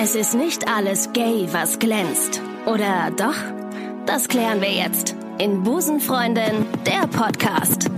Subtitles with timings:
[0.00, 2.40] Es ist nicht alles gay, was glänzt.
[2.66, 3.34] Oder doch?
[4.06, 7.90] Das klären wir jetzt in Busenfreundin, der Podcast.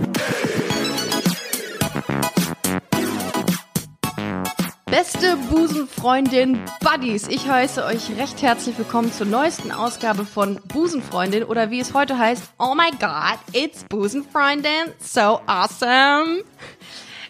[4.85, 11.69] Beste Busenfreundin Buddies, ich heiße euch recht herzlich willkommen zur neuesten Ausgabe von Busenfreundin oder
[11.69, 16.43] wie es heute heißt, Oh my God, it's Busenfreundin, so awesome.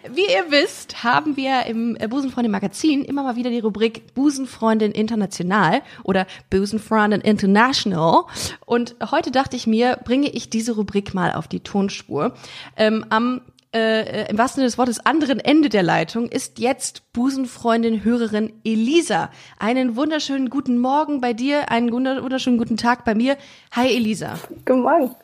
[0.10, 4.92] Wie ihr wisst, haben wir im äh, Busenfreundin Magazin immer mal wieder die Rubrik Busenfreundin
[4.92, 8.24] International oder Busenfreundin International.
[8.66, 12.34] Und heute dachte ich mir, bringe ich diese Rubrik mal auf die Tonspur.
[12.78, 13.42] Ähm, am
[13.74, 19.30] äh, im wahrsten Sinne des Wortes anderen Ende der Leitung ist jetzt Busenfreundin, Hörerin Elisa.
[19.60, 23.38] Einen wunderschönen guten Morgen bei dir, einen wunderschönen guten Tag bei mir.
[23.72, 24.34] Hi Elisa.
[24.66, 25.16] Guten Morgen.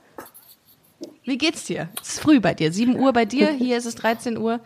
[1.28, 1.90] Wie geht's dir?
[2.02, 4.62] Es ist früh bei dir, 7 Uhr bei dir, hier ist es 13 Uhr.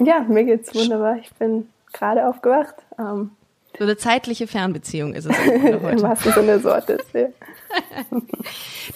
[0.00, 1.18] Ja, mir geht's wunderbar.
[1.18, 2.74] Ich bin gerade aufgewacht.
[2.98, 3.30] Ähm,
[3.78, 5.38] so eine zeitliche Fernbeziehung ist es.
[5.46, 7.28] Im wahrsten Sinne des Wortes, ja.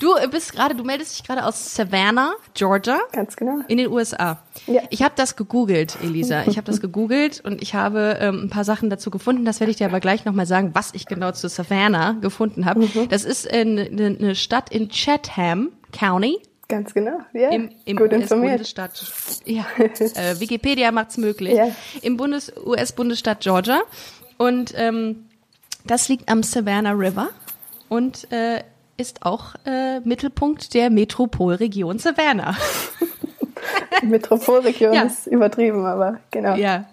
[0.00, 2.98] Du bist gerade, du meldest dich gerade aus Savannah, Georgia.
[3.12, 3.60] Ganz genau.
[3.68, 4.42] In den USA.
[4.66, 4.82] Ja.
[4.90, 6.42] Ich habe das gegoogelt, Elisa.
[6.48, 9.44] Ich habe das gegoogelt und ich habe ähm, ein paar Sachen dazu gefunden.
[9.44, 12.80] Das werde ich dir aber gleich nochmal sagen, was ich genau zu Savannah gefunden habe.
[12.80, 13.08] Mhm.
[13.08, 16.40] Das ist eine, eine Stadt in Chatham County.
[16.70, 17.50] Ganz genau, ja.
[17.50, 18.60] Im, im Gut informiert.
[18.60, 19.12] US-Bundesstaat,
[19.44, 21.54] ja, äh, Wikipedia macht's möglich.
[21.54, 21.68] Ja.
[22.00, 23.80] Im Bundes US-Bundesstaat Georgia.
[24.38, 25.26] Und ähm,
[25.84, 27.30] das liegt am Savannah River
[27.88, 28.62] und äh,
[28.96, 32.56] ist auch äh, Mittelpunkt der Metropolregion Savannah.
[34.02, 35.02] Metropolregion Ja.
[35.02, 36.54] ist übertrieben, aber genau.
[36.54, 36.86] Ja.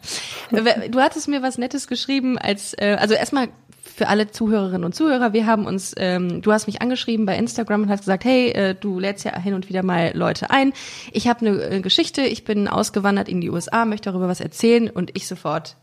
[0.49, 3.49] Du hattest mir was Nettes geschrieben, als äh, also erstmal
[3.97, 7.81] für alle Zuhörerinnen und Zuhörer, wir haben uns, ähm, du hast mich angeschrieben bei Instagram
[7.81, 10.71] und hast gesagt, hey, äh, du lädst ja hin und wieder mal Leute ein.
[11.11, 14.87] Ich habe eine äh, Geschichte, ich bin ausgewandert in die USA, möchte darüber was erzählen
[14.87, 15.77] und ich sofort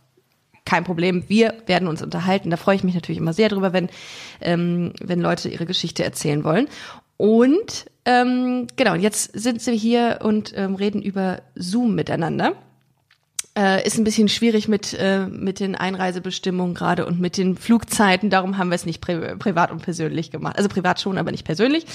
[0.64, 2.50] kein Problem, wir werden uns unterhalten.
[2.50, 3.90] Da freue ich mich natürlich immer sehr drüber, wenn,
[4.40, 6.68] ähm, wenn Leute ihre Geschichte erzählen wollen.
[7.16, 12.52] Und ähm, genau, jetzt sind wir hier und ähm, reden über Zoom miteinander.
[13.56, 18.28] Äh, ist ein bisschen schwierig mit, äh, mit den Einreisebestimmungen gerade und mit den Flugzeiten.
[18.28, 20.56] Darum haben wir es nicht pri privat und persönlich gemacht.
[20.56, 21.86] Also privat schon, aber nicht persönlich.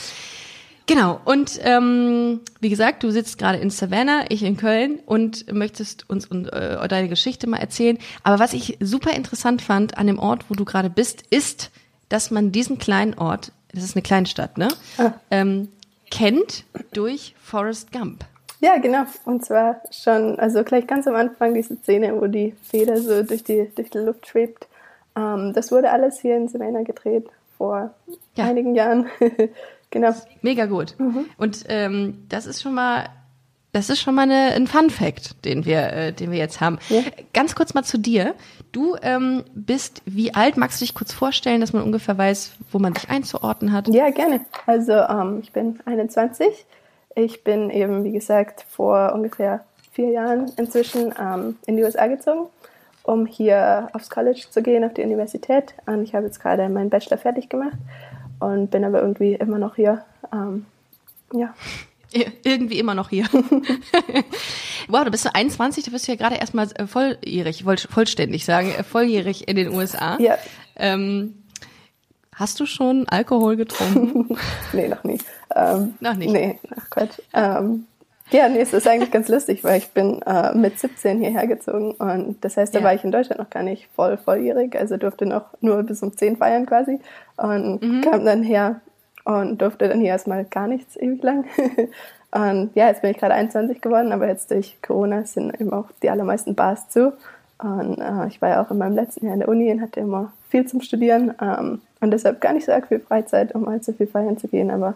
[0.87, 1.19] Genau.
[1.25, 6.25] Und ähm, wie gesagt, du sitzt gerade in Savannah, ich in Köln und möchtest uns
[6.25, 7.97] und, äh, deine Geschichte mal erzählen.
[8.23, 11.71] Aber was ich super interessant fand an dem Ort, wo du gerade bist, ist,
[12.07, 15.11] dass man diesen kleinen Ort, das ist eine Kleinstadt, ne, Ah.
[15.29, 15.67] ähm,
[16.09, 18.25] kennt durch Forrest Gump.
[18.61, 19.03] Ja, genau.
[19.25, 23.43] Und zwar schon, also gleich ganz am Anfang diese Szene, wo die Feder so durch
[23.43, 24.67] die, durch die Luft schwebt.
[25.15, 27.27] Ähm, das wurde alles hier in Savannah gedreht
[27.57, 27.93] vor
[28.35, 28.45] Ja.
[28.45, 29.07] einigen Jahren.
[29.91, 30.13] genau.
[30.41, 30.95] Mega gut.
[31.37, 33.05] Und ähm, das ist schon mal,
[33.71, 36.79] das ist schon mal eine, ein Fun Fact, den wir, äh, den wir jetzt haben.
[36.89, 37.01] Ja.
[37.33, 38.35] Ganz kurz mal zu dir.
[38.71, 40.57] Du ähm, bist wie alt?
[40.57, 43.87] Magst du dich kurz vorstellen, dass man ungefähr weiß, wo man dich einzuordnen hat?
[43.87, 44.41] Ja, gerne.
[44.65, 46.65] Also ähm, ich bin 21.
[47.21, 52.47] Ich bin eben, wie gesagt, vor ungefähr vier Jahren inzwischen ähm, in die USA gezogen,
[53.03, 55.73] um hier aufs College zu gehen, auf die Universität.
[55.85, 57.77] Und ich habe jetzt gerade meinen Bachelor fertig gemacht
[58.39, 60.05] und bin aber irgendwie immer noch hier.
[60.31, 60.65] Ähm,
[61.33, 61.53] ja,
[62.13, 63.25] Ir- Irgendwie immer noch hier.
[64.87, 68.71] wow, du bist so 21, du bist ja gerade erstmal äh, volljährig, voll, vollständig sagen,
[68.77, 70.17] äh, volljährig in den USA.
[70.19, 70.37] ja,
[70.75, 71.43] Ähm,
[72.33, 74.37] hast du schon Alkohol getrunken?
[74.73, 75.19] nee, noch nie.
[75.55, 76.31] Ähm, Noch nicht.
[76.31, 77.21] Nee, ach Gott.
[77.33, 77.85] Ähm,
[78.31, 81.91] ja, nee, es ist eigentlich ganz lustig, weil ich bin äh, mit 17 hierher gezogen
[81.93, 82.85] und das heißt, da Ja.
[82.85, 86.15] war ich in Deutschland noch gar nicht voll volljährig, also durfte noch nur bis um
[86.15, 86.99] 10 feiern quasi
[87.37, 88.01] und Mhm.
[88.01, 88.81] kam dann her
[89.25, 91.45] und durfte dann hier erstmal gar nichts ewig lang.
[92.31, 95.85] und ja, jetzt bin ich gerade 21 geworden, aber jetzt durch Corona sind eben auch
[96.03, 97.13] die allermeisten Bars zu.
[97.61, 99.99] Und äh, ich war ja auch in meinem letzten Jahr in der Uni und hatte
[99.99, 103.91] immer viel zum Studieren ähm, und deshalb gar nicht so arg viel Freizeit, um allzu
[103.93, 104.71] viel feiern zu gehen.
[104.71, 104.93] Aber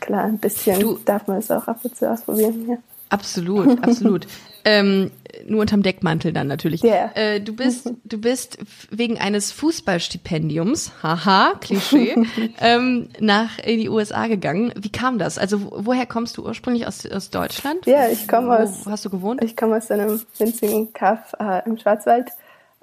[0.00, 2.66] klar, ein bisschen Du- darf man es auch ab und zu ausprobieren.
[2.68, 2.76] Ja.
[3.10, 4.26] Absolut, absolut.
[4.64, 5.10] ähm,
[5.46, 6.82] nur unterm Deckmantel dann natürlich.
[6.82, 7.10] Ja.
[7.14, 8.58] Äh, du bist, du bist
[8.90, 12.14] wegen eines Fußballstipendiums, haha, Klischee,
[12.60, 14.72] ähm, nach in die USA gegangen.
[14.80, 15.38] Wie kam das?
[15.38, 17.86] Also wo- woher kommst du ursprünglich aus, aus Deutschland?
[17.86, 19.42] Ja, ich komme Wo aus- hast du gewohnt?
[19.44, 22.30] Ich komme aus einem winzigen Kaff äh, im Schwarzwald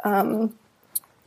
[0.03, 0.53] ähm,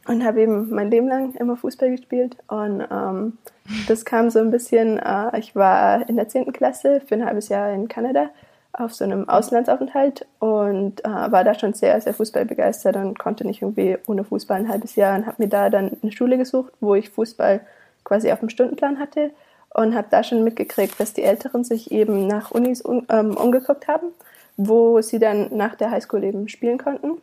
[0.06, 2.36] und habe eben mein Leben lang immer Fußball gespielt.
[2.48, 3.38] Und ähm,
[3.86, 6.52] das kam so ein bisschen, äh, ich war in der 10.
[6.52, 8.30] Klasse für ein halbes Jahr in Kanada
[8.72, 13.62] auf so einem Auslandsaufenthalt und äh, war da schon sehr, sehr fußballbegeistert und konnte nicht
[13.62, 16.94] irgendwie ohne Fußball ein halbes Jahr und habe mir da dann eine Schule gesucht, wo
[16.94, 17.60] ich Fußball
[18.04, 19.30] quasi auf dem Stundenplan hatte
[19.74, 23.88] und habe da schon mitgekriegt, dass die Älteren sich eben nach Unis um, ähm, umgeguckt
[23.88, 24.08] haben,
[24.56, 27.20] wo sie dann nach der Highschool eben spielen konnten.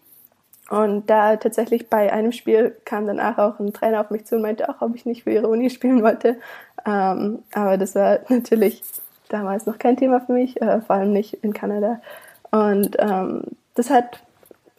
[0.70, 4.42] Und da tatsächlich bei einem Spiel kam danach auch ein Trainer auf mich zu und
[4.42, 6.38] meinte auch, ob ich nicht für ihre Uni spielen wollte.
[6.86, 8.84] Ähm, aber das war natürlich
[9.30, 12.00] damals noch kein Thema für mich, äh, vor allem nicht in Kanada.
[12.52, 13.44] Und ähm,
[13.76, 14.20] das hat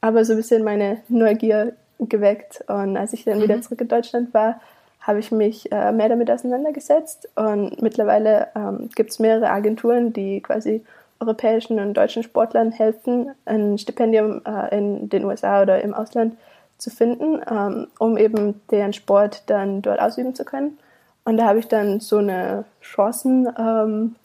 [0.01, 2.65] aber so ein bisschen meine Neugier geweckt.
[2.69, 3.43] Und als ich dann mhm.
[3.43, 4.61] wieder zurück in Deutschland war,
[5.01, 7.29] habe ich mich äh, mehr damit auseinandergesetzt.
[7.35, 10.85] Und mittlerweile ähm, gibt es mehrere Agenturen, die quasi
[11.21, 16.37] europäischen und deutschen Sportlern helfen, ein Stipendium äh, in den USA oder im Ausland
[16.77, 20.79] zu finden, ähm, um eben deren Sport dann dort ausüben zu können.
[21.25, 24.17] Und da habe ich dann so eine Chancen, ähm,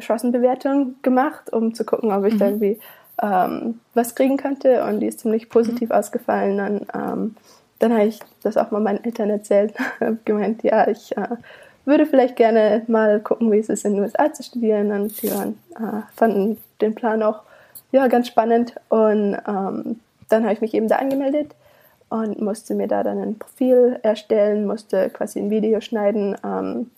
[0.00, 2.38] Chancenbewertung gemacht, um zu gucken, ob ich mhm.
[2.38, 2.80] da irgendwie
[3.22, 4.84] ähm, was kriegen könnte.
[4.84, 5.94] Und die ist ziemlich positiv mhm.
[5.94, 6.56] ausgefallen.
[6.58, 7.36] Dann, ähm,
[7.78, 11.28] dann habe ich das auch mal meinen Eltern erzählt, habe gemeint, ja, ich äh,
[11.84, 14.90] würde vielleicht gerne mal gucken, wie es ist, in den USA zu studieren.
[14.92, 17.42] Und die waren, äh, fanden den Plan auch
[17.92, 18.74] ja, ganz spannend.
[18.88, 21.54] Und ähm, dann habe ich mich eben da angemeldet
[22.08, 26.90] und musste mir da dann ein Profil erstellen, musste quasi ein Video schneiden ähm,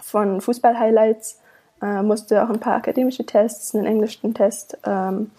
[0.00, 1.40] von Fußball-Highlights,
[1.82, 5.30] äh, musste auch ein paar akademische Tests, einen englischen Test ähm,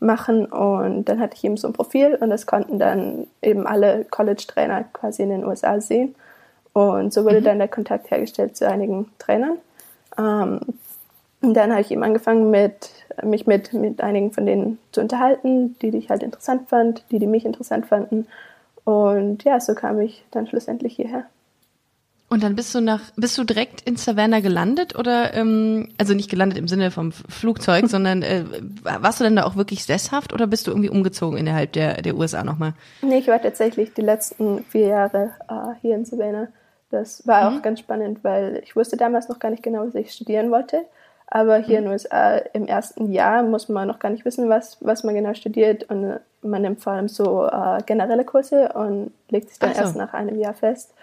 [0.00, 4.04] machen und dann hatte ich eben so ein Profil und das konnten dann eben alle
[4.04, 6.14] College-Trainer quasi in den USA sehen.
[6.72, 7.44] Und so wurde mhm.
[7.44, 9.58] dann der Kontakt hergestellt zu einigen Trainern.
[10.16, 10.60] Ähm,
[11.42, 12.90] und dann habe ich eben angefangen, mit,
[13.22, 17.18] mich mit, mit einigen von denen zu unterhalten, die, die ich halt interessant fand, die,
[17.18, 18.26] die mich interessant fanden.
[18.84, 21.24] Und ja, so kam ich dann schlussendlich hierher.
[22.32, 26.30] Und dann bist du nach, bist du direkt in Savannah gelandet oder, ähm, also nicht
[26.30, 28.44] gelandet im Sinne vom Flugzeug, sondern äh,
[28.82, 32.14] warst du denn da auch wirklich sesshaft oder bist du irgendwie umgezogen innerhalb der, der
[32.14, 32.74] USA nochmal?
[33.02, 36.46] Nee, ich war tatsächlich die letzten vier Jahre äh, hier in Savannah.
[36.90, 37.58] Das war mhm.
[37.58, 40.82] auch ganz spannend, weil ich wusste damals noch gar nicht genau, was ich studieren wollte.
[41.26, 41.84] Aber hier mhm.
[41.84, 45.16] in den USA im ersten Jahr muss man noch gar nicht wissen, was, was man
[45.16, 45.90] genau studiert.
[45.90, 49.80] Und man nimmt vor allem so äh, generelle Kurse und legt sich dann so.
[49.80, 50.94] erst nach einem Jahr fest.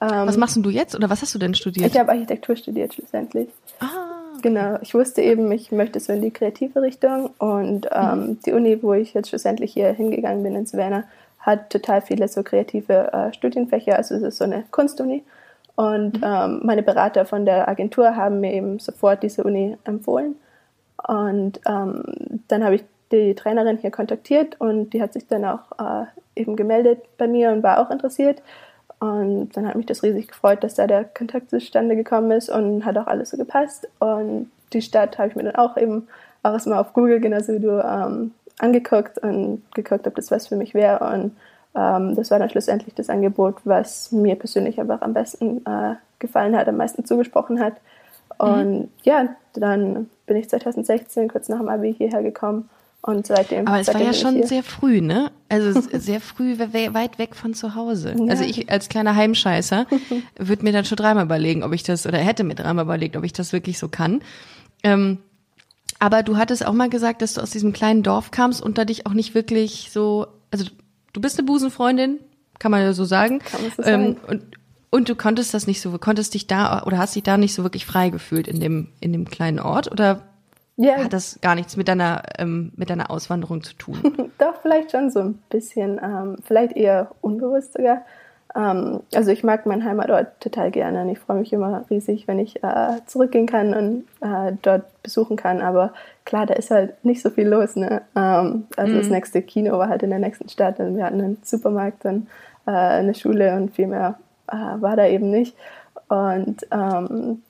[0.00, 1.92] Ähm, was machst du jetzt oder was hast du denn studiert?
[1.92, 3.48] Ich habe Architektur studiert schlussendlich.
[3.80, 4.10] Ah.
[4.42, 8.38] Genau, ich wusste eben, ich möchte so in die kreative Richtung und ähm, mhm.
[8.46, 11.04] die Uni, wo ich jetzt schlussendlich hier hingegangen bin in Savannah,
[11.40, 13.96] hat total viele so kreative äh, Studienfächer.
[13.96, 15.22] Also es ist so eine Kunstuni.
[15.76, 16.24] Und mhm.
[16.24, 20.36] ähm, meine Berater von der Agentur haben mir eben sofort diese Uni empfohlen.
[21.06, 22.02] Und ähm,
[22.48, 26.04] dann habe ich die Trainerin hier kontaktiert und die hat sich dann auch äh,
[26.36, 28.42] eben gemeldet bei mir und war auch interessiert.
[29.00, 32.84] Und dann hat mich das riesig gefreut, dass da der Kontakt zustande gekommen ist und
[32.84, 33.88] hat auch alles so gepasst.
[33.98, 36.06] Und die Stadt habe ich mir dann auch eben
[36.42, 40.56] auch erstmal auf Google, genauso wie du, ähm, angeguckt und geguckt, ob das was für
[40.56, 40.98] mich wäre.
[41.12, 41.36] Und
[41.74, 46.54] ähm, das war dann schlussendlich das Angebot, was mir persönlich einfach am besten äh, gefallen
[46.54, 47.74] hat, am meisten zugesprochen hat.
[48.36, 48.88] Und mhm.
[49.02, 52.68] ja, dann bin ich 2016 kurz nach dem Abi hierher gekommen
[53.02, 53.66] und seitdem.
[53.66, 55.30] Aber es seitdem war ja schon sehr früh, ne?
[55.48, 58.14] Also sehr früh, weit weg von zu Hause.
[58.18, 58.26] Ja.
[58.30, 59.86] Also ich als kleiner Heimscheißer
[60.38, 63.24] würde mir dann schon dreimal überlegen, ob ich das, oder hätte mir dreimal überlegt, ob
[63.24, 64.20] ich das wirklich so kann.
[64.82, 65.18] Ähm,
[65.98, 68.84] aber du hattest auch mal gesagt, dass du aus diesem kleinen Dorf kamst und da
[68.84, 70.64] dich auch nicht wirklich so, also
[71.12, 72.18] du bist eine Busenfreundin,
[72.58, 73.40] kann man ja so sagen.
[73.40, 74.16] Kann man so ähm, sagen.
[74.26, 74.42] Und,
[74.90, 77.62] und du konntest das nicht so, konntest dich da oder hast dich da nicht so
[77.62, 80.29] wirklich frei gefühlt in dem, in dem kleinen Ort oder
[80.80, 81.04] yeah.
[81.04, 83.98] hat das gar nichts mit deiner, ähm, mit deiner Auswanderung zu tun?
[84.38, 88.02] Doch, vielleicht schon so ein bisschen, ähm, vielleicht eher unbewusst sogar.
[88.54, 92.38] Ähm, also ich mag meinen Heimatort total gerne und ich freue mich immer riesig, wenn
[92.38, 95.60] ich äh, zurückgehen kann und äh, dort besuchen kann.
[95.60, 95.92] Aber
[96.24, 97.76] klar, da ist halt nicht so viel los.
[97.76, 98.02] Ne?
[98.16, 98.98] Ähm, also mhm.
[98.98, 102.28] das nächste Kino war halt in der nächsten Stadt und wir hatten einen Supermarkt und
[102.66, 105.56] äh, eine Schule und viel mehr äh, war da eben nicht.
[106.08, 107.42] Und ähm,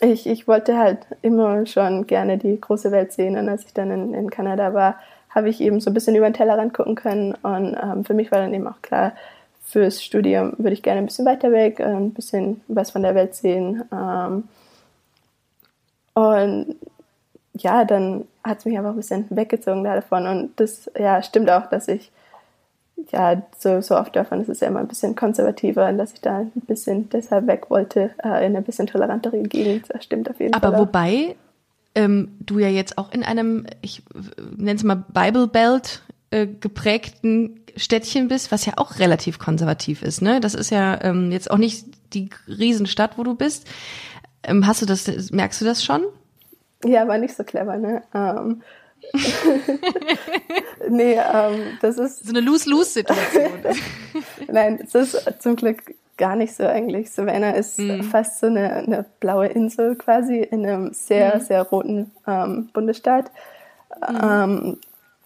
[0.00, 3.90] ich, ich wollte halt immer schon gerne die große Welt sehen und als ich dann
[3.90, 4.98] in, in Kanada war,
[5.30, 8.30] habe ich eben so ein bisschen über den Tellerrand gucken können und ähm, für mich
[8.30, 9.12] war dann eben auch klar,
[9.64, 13.34] fürs Studium würde ich gerne ein bisschen weiter weg, ein bisschen was von der Welt
[13.34, 13.82] sehen.
[13.92, 14.44] Ähm,
[16.14, 16.76] und
[17.54, 20.26] ja, dann hat es mich einfach ein bisschen weggezogen davon.
[20.26, 22.12] Und das ja, stimmt auch, dass ich
[23.10, 26.38] ja, so, so oft davon ist es ja immer ein bisschen konservativer, dass ich da
[26.38, 29.86] ein bisschen deshalb weg wollte, äh, in eine bisschen tolerantere Gegend.
[29.88, 30.74] Das stimmt auf jeden Aber Fall.
[30.74, 31.36] Aber wobei
[31.94, 34.02] ähm, du ja jetzt auch in einem, ich
[34.56, 40.22] nenne es mal Bible Belt äh, geprägten Städtchen bist, was ja auch relativ konservativ ist.
[40.22, 40.40] Ne?
[40.40, 43.66] Das ist ja ähm, jetzt auch nicht die Riesenstadt, wo du bist.
[44.42, 46.02] Ähm, hast du das, merkst du das schon?
[46.84, 48.02] Ja, aber nicht so clever, ne?
[48.14, 48.62] Ähm,
[50.88, 52.24] nee, ähm, das ist.
[52.24, 53.50] So eine Lose-Lose-Situation.
[54.48, 57.10] Nein, es ist zum Glück gar nicht so eigentlich.
[57.10, 58.02] Savannah ist mhm.
[58.04, 61.40] fast so eine, eine, blaue Insel quasi in einem sehr, mhm.
[61.40, 63.30] sehr roten ähm, Bundesstaat.
[64.08, 64.20] Mhm.
[64.22, 64.78] Ähm,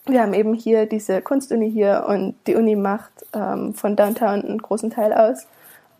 [0.06, 4.62] wir haben eben hier diese Kunstuni hier und die Uni macht ähm, von Downtown einen
[4.62, 5.46] großen Teil aus.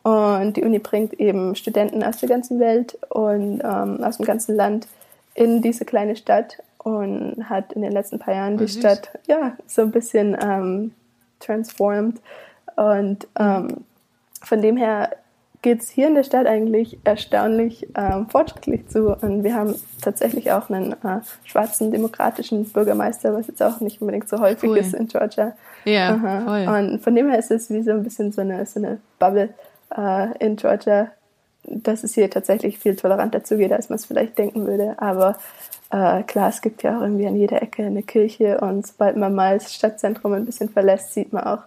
[0.02, 4.56] Und die Uni bringt eben Studenten aus der ganzen Welt und ähm, aus dem ganzen
[4.56, 4.88] Land
[5.35, 6.58] in diese kleine Stadt
[6.97, 8.80] und hat in den letzten paar Jahren oh, die süß.
[8.80, 10.92] Stadt ja so ein bisschen ähm,
[11.40, 12.21] transformed.
[12.76, 13.85] Und ähm,
[14.42, 15.11] von dem her
[15.62, 19.16] geht es hier in der Stadt eigentlich erstaunlich ähm, fortschrittlich zu.
[19.21, 24.28] Und wir haben tatsächlich auch einen äh, schwarzen demokratischen Bürgermeister, was jetzt auch nicht unbedingt
[24.28, 24.78] so häufig cool.
[24.78, 25.54] ist in Georgia.
[25.85, 26.40] Ja, Aha.
[26.42, 26.68] voll.
[26.68, 29.49] Und von dem her ist es wie so ein bisschen so eine, so eine Bubble
[29.97, 31.11] äh, in Georgia,
[31.70, 34.94] dass es hier tatsächlich viel toleranter zugeht, als man es vielleicht denken würde.
[34.98, 35.38] Aber
[35.90, 39.34] äh, klar, es gibt ja auch irgendwie an jeder Ecke eine Kirche und sobald man
[39.34, 41.62] mal das Stadtzentrum ein bisschen verlässt, sieht man auch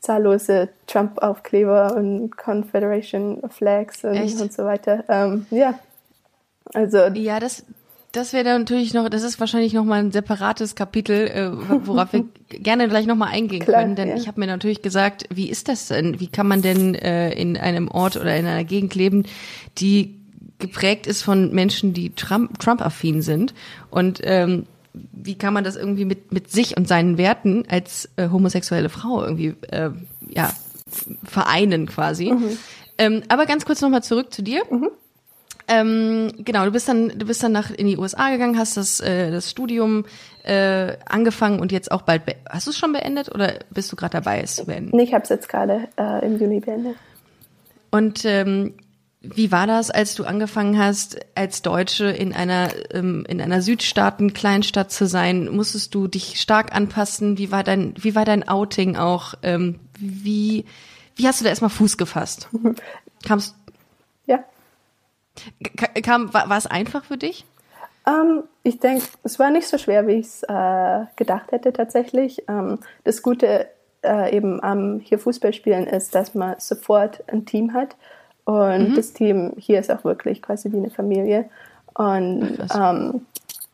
[0.00, 5.04] zahllose Trump-Aufkleber und Confederation Flags und, und so weiter.
[5.08, 5.78] Ähm, ja,
[6.74, 7.64] also ja, das
[8.12, 11.50] das wäre natürlich noch, das ist wahrscheinlich noch mal ein separates Kapitel, äh,
[11.86, 14.16] worauf wir gerne gleich noch mal eingehen Klar, können, denn ja.
[14.16, 16.20] ich habe mir natürlich gesagt, wie ist das denn?
[16.20, 19.24] Wie kann man denn äh, in einem Ort oder in einer Gegend leben,
[19.78, 20.20] die
[20.58, 23.54] geprägt ist von Menschen, die Trump, Trump-affin sind
[23.90, 24.66] und ähm,
[25.12, 29.24] wie kann man das irgendwie mit, mit sich und seinen Werten als äh, homosexuelle Frau
[29.24, 29.90] irgendwie äh,
[30.28, 30.52] ja,
[31.24, 32.30] vereinen quasi.
[32.30, 32.58] Mhm.
[32.98, 34.62] Ähm, aber ganz kurz nochmal zurück zu dir.
[34.70, 34.90] Mhm.
[35.72, 39.00] Ähm, genau, du bist dann, du bist dann nach in die USA gegangen, hast das,
[39.00, 40.04] äh, das Studium
[40.44, 42.22] äh, angefangen und jetzt auch bald.
[42.48, 44.94] Hast du es schon beendet oder bist du gerade dabei, es zu beenden?
[44.94, 46.96] Nee, ich habe es jetzt gerade äh, im Juni beendet.
[47.90, 48.74] Und ähm,
[49.22, 54.34] wie war das, als du angefangen hast, als Deutsche in einer ähm, in einer Südstaaten
[54.34, 55.48] Kleinstadt zu sein?
[55.48, 57.38] Musstest du dich stark anpassen?
[57.38, 59.34] Wie war dein wie war dein Outing auch?
[59.42, 60.64] Ähm, wie
[61.14, 62.48] wie hast du da erstmal Fuß gefasst?
[63.24, 63.54] Kamst
[64.26, 64.44] Ja.
[66.02, 67.44] Kam war, war es einfach für dich?
[68.06, 72.42] Ähm, ich denke, es war nicht so schwer, wie ich es äh, gedacht hätte tatsächlich.
[72.48, 73.68] Ähm, das Gute
[74.02, 77.96] äh, eben am hier Fußballspielen ist, dass man sofort ein Team hat
[78.44, 78.94] und mhm.
[78.94, 81.48] das Team hier ist auch wirklich quasi wie eine Familie.
[81.94, 83.26] Und ähm,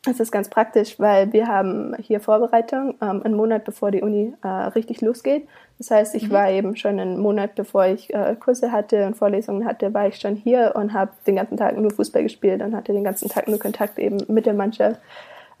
[0.07, 4.33] es ist ganz praktisch, weil wir haben hier Vorbereitung ähm, einen Monat bevor die Uni
[4.41, 5.47] äh, richtig losgeht.
[5.77, 6.31] Das heißt, ich mhm.
[6.31, 10.15] war eben schon einen Monat bevor ich äh, Kurse hatte und Vorlesungen hatte, war ich
[10.15, 13.47] schon hier und habe den ganzen Tag nur Fußball gespielt und hatte den ganzen Tag
[13.47, 14.99] nur Kontakt eben mit der Mannschaft.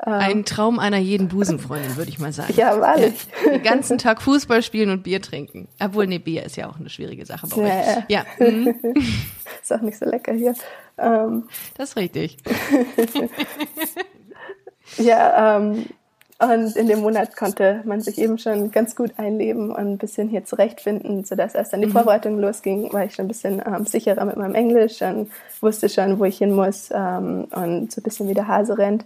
[0.05, 2.53] Ähm, Ein Traum einer jeden Busenfreundin, würde ich mal sagen.
[2.55, 3.27] Ja, wahrlich.
[3.45, 5.67] Ja, den ganzen Tag Fußball spielen und Bier trinken.
[5.83, 7.85] Obwohl, nee, Bier ist ja auch eine schwierige Sache bei ja, euch.
[7.85, 8.03] Ja.
[8.07, 8.25] ja.
[8.39, 8.75] Mhm.
[9.61, 10.53] ist auch nicht so lecker hier.
[10.97, 12.37] Ähm, das ist richtig.
[14.97, 15.85] ja, ähm,
[16.41, 20.29] und in dem Monat konnte man sich eben schon ganz gut einleben und ein bisschen
[20.29, 21.91] hier zurechtfinden, sodass als dann die mhm.
[21.91, 25.29] Vorbereitung losging, war ich schon ein bisschen ähm, sicherer mit meinem Englisch und
[25.59, 29.03] wusste schon, wo ich hin muss ähm, und so ein bisschen wie der Hase rennt.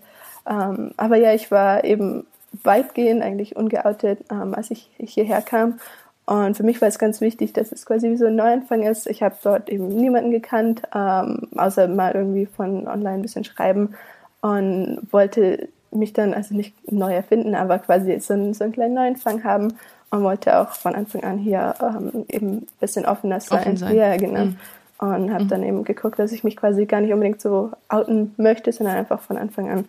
[0.48, 2.28] Ähm, aber ja, ich war eben
[2.64, 5.80] weitgehend eigentlich ungeoutet, ähm, als ich hierher kam.
[6.26, 9.08] Und für mich war es ganz wichtig, dass es quasi wie so ein Neuanfang ist.
[9.08, 13.96] Ich habe dort eben niemanden gekannt, ähm, außer mal irgendwie von online ein bisschen schreiben
[14.42, 18.94] und wollte mich dann also nicht neu erfinden, aber quasi so einen, so einen kleinen
[18.94, 19.74] Neuanfang haben
[20.10, 23.60] und wollte auch von Anfang an hier ähm, eben ein bisschen offener sein.
[23.60, 23.96] Offen sein.
[23.96, 24.46] Ja, genau.
[24.46, 24.56] Mhm.
[25.00, 25.50] Und habe mhm.
[25.50, 29.20] dann eben geguckt, dass ich mich quasi gar nicht unbedingt so outen möchte, sondern einfach
[29.20, 29.86] von Anfang an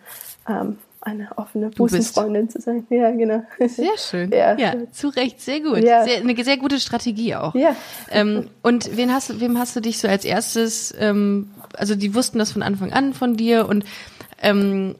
[0.49, 2.85] ähm, eine offene Busenfreundin zu sein.
[2.89, 3.43] Ja, genau.
[3.59, 4.31] Sehr schön.
[4.31, 5.77] Ja, ja zu Recht, sehr gut.
[5.77, 6.03] Ja.
[6.03, 7.53] Sehr, eine sehr gute Strategie auch.
[7.53, 7.75] Ja.
[8.09, 12.39] Ähm, und wen hast, wem hast du dich so als erstes, ähm, also die wussten
[12.39, 13.85] das von Anfang an von dir und
[14.41, 14.95] ähm,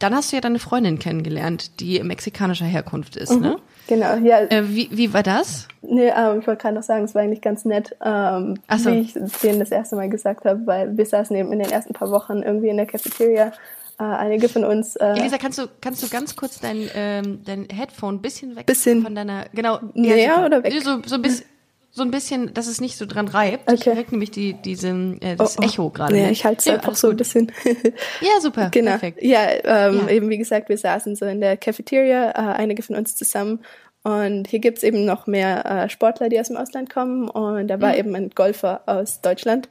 [0.00, 3.40] dann hast du ja deine Freundin kennengelernt, die mexikanischer Herkunft ist, mhm.
[3.40, 3.56] ne?
[3.86, 4.40] Genau, ja.
[4.42, 5.66] Äh, wie, wie war das?
[5.82, 8.90] Nee, ähm, ich wollte gerade noch sagen, es war eigentlich ganz nett, ähm, so.
[8.90, 11.92] wie ich denen das erste Mal gesagt habe, weil wir saßen eben in den ersten
[11.92, 13.52] paar Wochen irgendwie in der Cafeteria
[13.98, 14.96] äh, einige von uns.
[14.96, 18.66] Äh, Elisa, kannst du, kannst du ganz kurz dein, ähm, dein Headphone ein bisschen weg
[18.66, 20.72] bisschen von deiner, genau, näher ja, oder weg?
[20.82, 21.44] So, so, bis,
[21.92, 23.68] so ein bisschen, dass es nicht so dran reibt.
[23.68, 23.74] Okay.
[23.74, 25.66] Ich höre nämlich die, diesen, äh, das oh, oh.
[25.66, 26.16] Echo gerade.
[26.16, 27.50] Ja, ich halte es einfach so ein bisschen.
[28.20, 28.70] ja, super.
[28.70, 28.92] Genau.
[28.92, 29.22] Perfekt.
[29.22, 32.94] Ja, ähm, ja, eben wie gesagt, wir saßen so in der Cafeteria, äh, einige von
[32.94, 33.60] uns zusammen
[34.02, 37.28] und hier gibt's eben noch mehr äh, Sportler, die aus dem Ausland kommen.
[37.28, 37.98] Und da war mhm.
[37.98, 39.68] eben ein Golfer aus Deutschland.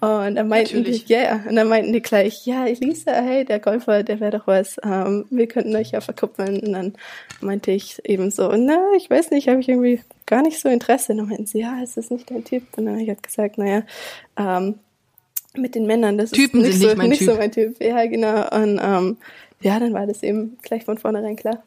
[0.00, 1.06] Und da meinten Natürlich.
[1.06, 4.38] die, ja, yeah, und dann meinten die gleich, ja, Elisa, hey, der Golfer, der wäre
[4.38, 4.76] doch was.
[4.84, 6.60] Ähm, wir könnten euch ja verkuppeln.
[6.60, 6.92] Und dann
[7.40, 11.12] meinte ich eben so, na, ich weiß nicht, habe ich irgendwie gar nicht so Interesse.
[11.12, 12.62] Und dann meinten sie, ja, ist das nicht dein Typ?
[12.76, 13.82] Und dann habe ich halt gesagt, naja,
[14.38, 14.76] ähm,
[15.54, 17.30] mit den Männern, das Typen ist nicht, sind so, nicht, nicht typ.
[17.30, 17.82] so mein Typ.
[17.82, 18.48] Ja, genau.
[18.56, 19.16] Und ähm,
[19.60, 21.64] ja, dann war das eben gleich von vornherein klar.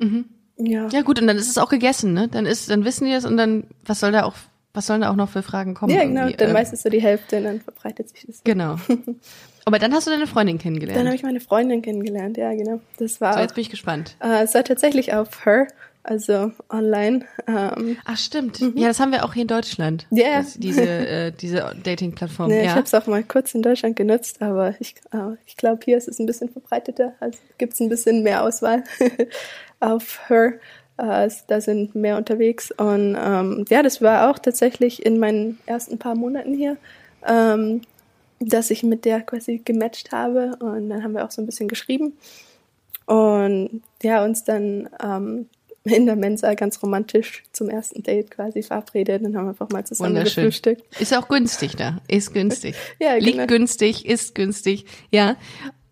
[0.00, 0.24] Mhm.
[0.56, 0.88] Ja.
[0.88, 2.28] Ja, gut, und dann ist es auch gegessen, ne?
[2.28, 4.34] Dann ist, dann wissen die es und dann, was soll da auch,
[4.74, 5.94] was sollen da auch noch für Fragen kommen?
[5.94, 8.42] Ja, genau, dann ähm, weißt du so die Hälfte und dann verbreitet sich das.
[8.44, 8.76] Genau.
[9.64, 10.98] Aber dann hast du deine Freundin kennengelernt.
[10.98, 12.80] Dann habe ich meine Freundin kennengelernt, ja, genau.
[12.98, 14.16] Das war so, jetzt bin ich gespannt.
[14.20, 15.68] äh, es war tatsächlich auf Her,
[16.04, 17.24] also online.
[17.46, 18.58] Ähm, Ach stimmt.
[18.74, 20.06] Ja, das haben wir auch hier in Deutschland.
[20.10, 20.16] Mhm.
[20.18, 20.38] Ja.
[20.38, 22.48] Das- Diese, äh, diese Dating-Plattform.
[22.48, 22.72] ne, Ich ja.
[22.74, 26.08] habe es auch mal kurz in Deutschland genutzt, aber ich, äh, ich glaube, hier ist
[26.08, 27.14] es ein bisschen verbreiteter.
[27.20, 28.82] Also gibt es ein bisschen mehr Auswahl
[29.80, 30.54] auf Her.
[30.98, 32.70] Äh, da sind mehr unterwegs.
[32.72, 36.76] Und ähm, ja, das war auch tatsächlich in meinen ersten paar Monaten hier,
[37.26, 37.80] ähm,
[38.40, 40.56] dass ich mit der quasi gematcht habe.
[40.60, 42.12] Und dann haben wir auch so ein bisschen geschrieben.
[43.06, 45.48] Und ja, uns dann ähm,
[45.84, 50.22] in der Mensa ganz romantisch zum ersten Date quasi verabredet und haben einfach mal zusammen
[50.22, 50.82] gefrühstückt.
[51.00, 52.00] Ist auch günstig da.
[52.08, 52.76] Ist günstig.
[53.00, 53.46] Ja, Liegt genau.
[53.46, 54.84] günstig, ist günstig.
[55.10, 55.36] Ja.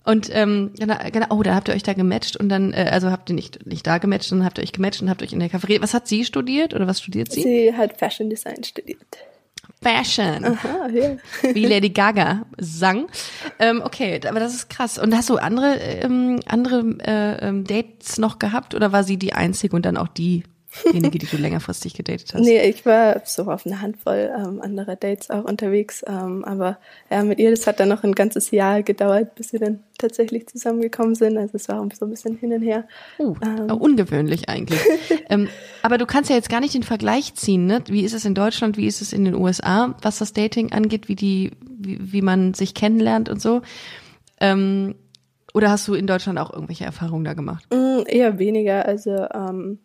[0.04, 3.10] Und ähm, genau, genau, oh, da habt ihr euch da gematcht und dann, äh, also
[3.10, 5.40] habt ihr nicht, nicht da gematcht, sondern habt ihr euch gematcht und habt euch in
[5.40, 5.82] der Cafeteria.
[5.82, 7.42] Was hat sie studiert oder was studiert sie?
[7.42, 8.98] Sie hat Fashion Design studiert.
[9.82, 10.44] Fashion.
[10.44, 11.16] Ah, ja.
[11.54, 13.06] Wie Lady Gaga sang.
[13.58, 14.98] Ähm, okay, aber das ist krass.
[14.98, 19.32] Und hast du andere, ähm, andere äh, ähm, Dates noch gehabt oder war sie die
[19.32, 20.08] einzige und dann auch
[20.84, 22.42] diejenige, die du längerfristig gedatet hast?
[22.42, 26.04] Nee, ich war so auf eine Handvoll ähm, anderer Dates auch unterwegs.
[26.06, 26.78] Ähm, aber
[27.10, 30.46] ja, mit ihr, das hat dann noch ein ganzes Jahr gedauert, bis wir dann tatsächlich
[30.46, 31.36] zusammengekommen sind.
[31.36, 32.84] Also es war so ein bisschen hin und her.
[33.18, 33.34] Uh,
[33.74, 34.80] ungewöhnlich eigentlich.
[35.28, 35.48] ähm,
[35.82, 37.82] aber du kannst ja jetzt gar nicht den Vergleich ziehen, ne?
[37.86, 41.08] Wie ist es in Deutschland, wie ist es in den USA, was das Dating angeht,
[41.08, 43.62] wie die, wie, wie man sich kennenlernt und so.
[44.40, 44.94] Ähm,
[45.52, 47.66] oder hast du in Deutschland auch irgendwelche Erfahrungen da gemacht?
[47.72, 48.86] Mm, eher weniger.
[48.86, 49.80] Also ähm,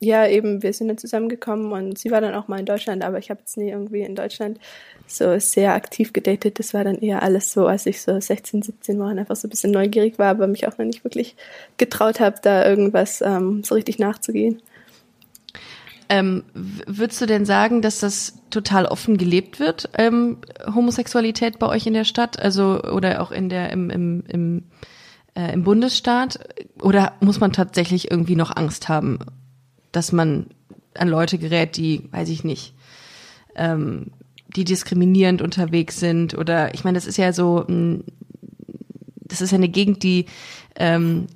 [0.00, 3.18] ja, eben, wir sind dann zusammengekommen und sie war dann auch mal in Deutschland, aber
[3.18, 4.58] ich habe jetzt nie irgendwie in Deutschland
[5.08, 6.60] so sehr aktiv gedatet.
[6.60, 9.48] Das war dann eher alles so, als ich so 16, 17 war und einfach so
[9.48, 11.34] ein bisschen neugierig war, aber mich auch noch nicht wirklich
[11.78, 14.62] getraut habe, da irgendwas ähm, so richtig nachzugehen.
[16.08, 20.38] Ähm, würdest du denn sagen, dass das total offen gelebt wird, ähm,
[20.74, 24.64] Homosexualität bei euch in der Stadt, also oder auch in der im im im,
[25.34, 26.38] äh, im Bundesstaat,
[26.80, 29.18] oder muss man tatsächlich irgendwie noch Angst haben,
[29.92, 30.46] dass man
[30.94, 32.74] an Leute gerät, die, weiß ich nicht,
[33.54, 34.12] ähm,
[34.56, 37.64] die diskriminierend unterwegs sind oder ich meine, das ist ja so,
[39.24, 40.26] das ist ja eine Gegend, die
[40.76, 41.26] ähm,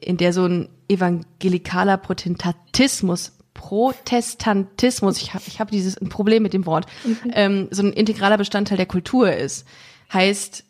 [0.00, 6.52] in der so ein evangelikaler Protestantismus Protestantismus, ich habe ich hab dieses ein Problem mit
[6.52, 6.86] dem Wort,
[7.32, 9.66] ähm, so ein integraler Bestandteil der Kultur ist.
[10.12, 10.64] Heißt,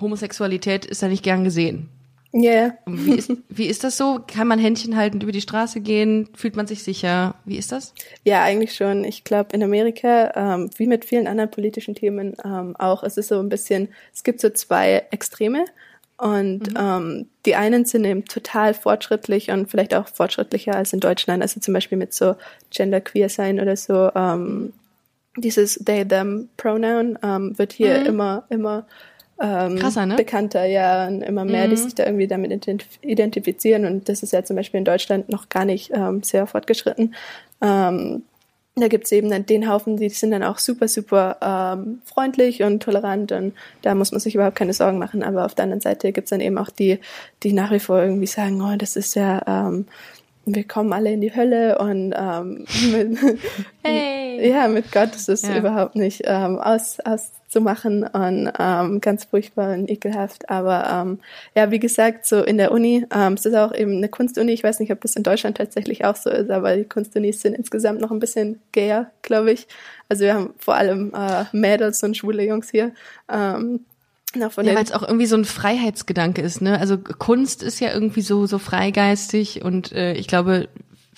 [0.00, 1.88] Homosexualität ist da nicht gern gesehen.
[2.32, 2.78] Ja, yeah.
[2.86, 4.20] Wie ist, wie ist das so?
[4.26, 6.28] Kann man Händchen haltend über die Straße gehen?
[6.34, 7.36] Fühlt man sich sicher?
[7.46, 7.94] Wie ist das?
[8.22, 9.04] Ja, eigentlich schon.
[9.04, 13.28] Ich glaube, in Amerika, ähm, wie mit vielen anderen politischen Themen ähm, auch, es ist
[13.28, 15.64] so ein bisschen, es gibt so zwei Extreme.
[16.18, 21.42] Und ähm, die einen sind eben total fortschrittlich und vielleicht auch fortschrittlicher als in Deutschland.
[21.42, 22.34] Also zum Beispiel mit so
[22.70, 24.10] Genderqueer sein oder so.
[24.14, 24.72] Ähm,
[25.36, 28.86] dieses they them Pronoun ähm, wird hier immer immer
[29.40, 30.16] ähm, Krasser, ne?
[30.16, 33.84] bekannter, ja, und immer mehr, die sich da irgendwie damit identif- identifizieren.
[33.84, 37.14] Und das ist ja zum Beispiel in Deutschland noch gar nicht ähm, sehr fortgeschritten.
[37.62, 38.22] Ähm,
[38.76, 42.80] da gibt's eben dann den Haufen, die sind dann auch super, super ähm, freundlich und
[42.80, 45.24] tolerant und da muss man sich überhaupt keine Sorgen machen.
[45.24, 47.00] Aber auf der anderen Seite gibt's dann eben auch die,
[47.42, 49.86] die nach wie vor irgendwie sagen, oh, das ist ja, ähm,
[50.46, 53.18] wir kommen alle in die Hölle und ähm, mit,
[53.82, 54.48] Hey.
[54.48, 55.58] ja, mit Gott ist es Ja.
[55.58, 57.00] überhaupt nicht ähm, aus,
[57.48, 60.48] auszumachen und ähm, ganz furchtbar und ekelhaft.
[60.50, 61.18] Aber ähm,
[61.54, 64.52] ja, wie gesagt, so in der Uni, ähm, es ist auch eben eine Kunstuni.
[64.52, 67.54] Ich weiß nicht, ob das in Deutschland tatsächlich auch so ist, aber die Kunstunis sind
[67.54, 69.66] insgesamt noch ein bisschen gayer, glaube ich.
[70.08, 72.92] Also wir haben vor allem äh, Mädels und schwule Jungs hier.
[73.30, 73.80] Ähm,
[74.72, 76.78] Ja, weil es auch irgendwie so ein Freiheitsgedanke ist, ne?
[76.78, 80.68] Also Kunst ist ja irgendwie so so freigeistig und äh, ich glaube,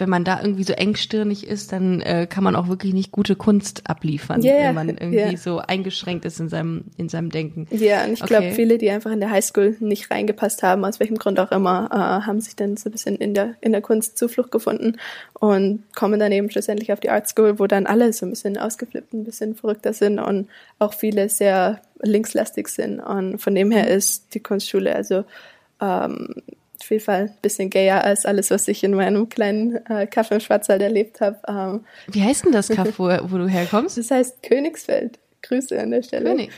[0.00, 3.36] wenn man da irgendwie so engstirnig ist, dann äh, kann man auch wirklich nicht gute
[3.36, 5.36] Kunst abliefern, ja, wenn man irgendwie ja.
[5.36, 7.68] so eingeschränkt ist in seinem in seinem Denken.
[7.70, 8.52] Ja, und ich glaube, Okay.
[8.54, 12.26] viele, die einfach in der Highschool nicht reingepasst haben, aus welchem Grund auch immer, äh,
[12.26, 14.96] haben sich dann so ein bisschen in der, in der Kunst Zuflucht gefunden
[15.34, 18.56] und kommen dann eben schlussendlich auf die Art School, wo dann alle so ein bisschen
[18.56, 23.00] ausgeflippt, ein bisschen verrückter sind und auch viele sehr linkslastig sind.
[23.00, 25.24] Und von dem her ist die Kunstschule also
[25.80, 26.34] ähm,
[26.90, 30.34] auf jeden Fall ein bisschen gayer als alles, was ich in meinem kleinen äh, Kaffee
[30.34, 31.38] im Schwarzwald erlebt habe.
[31.46, 33.96] Ähm, Wie heißt denn das Kaff, wo, wo du herkommst?
[33.96, 35.20] das heißt Königsfeld.
[35.42, 36.30] Grüße an der Stelle.
[36.30, 36.50] König.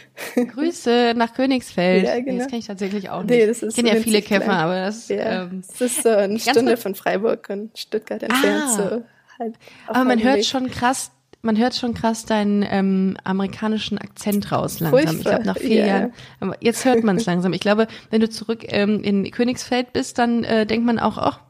[0.54, 2.04] Grüße nach Königsfeld.
[2.06, 2.38] Ja, Nee, genau.
[2.38, 3.30] Das kenne ich tatsächlich auch nicht.
[3.30, 4.56] Nee, das ist ich kenne ja viele Käfer, klein.
[4.58, 8.62] aber das Ja, ähm, es ist so eine Stunde von Freiburg und Stuttgart entfernt.
[8.64, 8.68] Ah.
[8.76, 9.02] So
[9.38, 9.54] halt
[9.86, 10.44] Aber man hört Weg.
[10.46, 11.10] schon krass,
[11.42, 15.00] man hört schon krass deinen ähm, amerikanischen Akzent raus langsam.
[15.00, 15.86] Ich Furchtbar, glaube nach vier ja.
[15.86, 16.12] Jahren.
[16.40, 17.52] Aber jetzt hört man es langsam.
[17.52, 21.40] Ich glaube, wenn du zurück ähm, in Königsfeld bist, dann äh, denkt man auch, ach,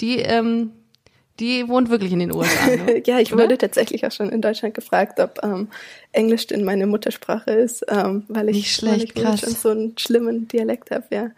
[0.00, 0.72] die, ähm,
[1.40, 2.66] Die wohnt wirklich in den USA.
[2.66, 3.02] Ne?
[3.06, 5.68] ja, ich wurde tatsächlich auch schon in Deutschland gefragt, ob ähm,
[6.12, 9.40] Englisch denn meine Muttersprache ist, ähm, weil ich, Nicht schlecht, weil ich krass.
[9.40, 11.30] schon so einen schlimmen Dialekt habe, ja.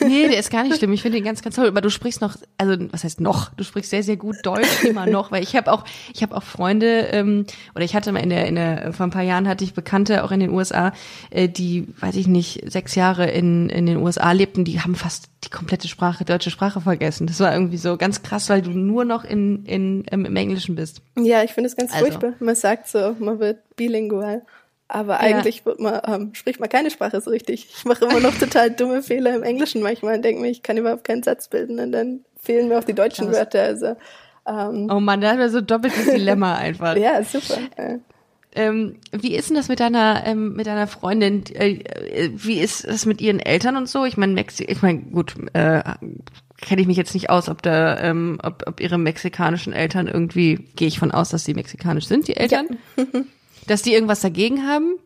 [0.00, 0.92] Nee, der ist gar nicht schlimm.
[0.92, 1.68] Ich finde ihn ganz, ganz toll.
[1.68, 3.52] Aber du sprichst noch, also was heißt noch?
[3.54, 6.42] Du sprichst sehr, sehr gut Deutsch immer noch, weil ich habe auch, ich habe auch
[6.42, 9.62] Freunde ähm, oder ich hatte mal in der, in der, vor ein paar Jahren hatte
[9.62, 10.92] ich Bekannte auch in den USA,
[11.30, 14.64] äh, die, weiß ich nicht, sechs Jahre in in den USA lebten.
[14.64, 17.26] Die haben fast die komplette Sprache, deutsche Sprache vergessen.
[17.26, 20.76] Das war irgendwie so ganz krass, weil du nur noch in in ähm, im Englischen
[20.76, 21.02] bist.
[21.18, 22.06] Ja, ich finde es ganz Also.
[22.06, 22.32] furchtbar.
[22.40, 24.42] Man sagt so, man wird bilingual.
[24.88, 27.68] Aber eigentlich wird man, ähm, spricht man keine Sprache so richtig.
[27.76, 30.76] Ich mache immer noch total dumme Fehler im Englischen manchmal und denke mir, ich kann
[30.76, 33.36] überhaupt keinen Satz bilden und dann fehlen mir auch die deutschen Krass.
[33.36, 33.62] Wörter.
[33.62, 33.96] Also
[34.46, 36.96] ähm, Oh man, da hat man so doppeltes Dilemma einfach.
[36.96, 37.58] ja, super.
[37.76, 37.98] Äh,
[38.56, 41.42] Ähm, wie ist denn das mit deiner ähm, mit deiner Freundin?
[41.54, 44.04] Äh, äh, wie ist das mit ihren Eltern und so?
[44.04, 45.82] Ich meine, Mexi ich meine, gut, äh,
[46.60, 50.68] kenne ich mich jetzt nicht aus, ob da, ähm, ob, ob ihre mexikanischen Eltern irgendwie,
[50.76, 52.78] gehe ich von aus, dass sie mexikanisch sind, die Eltern,
[53.66, 54.98] dass die irgendwas dagegen haben?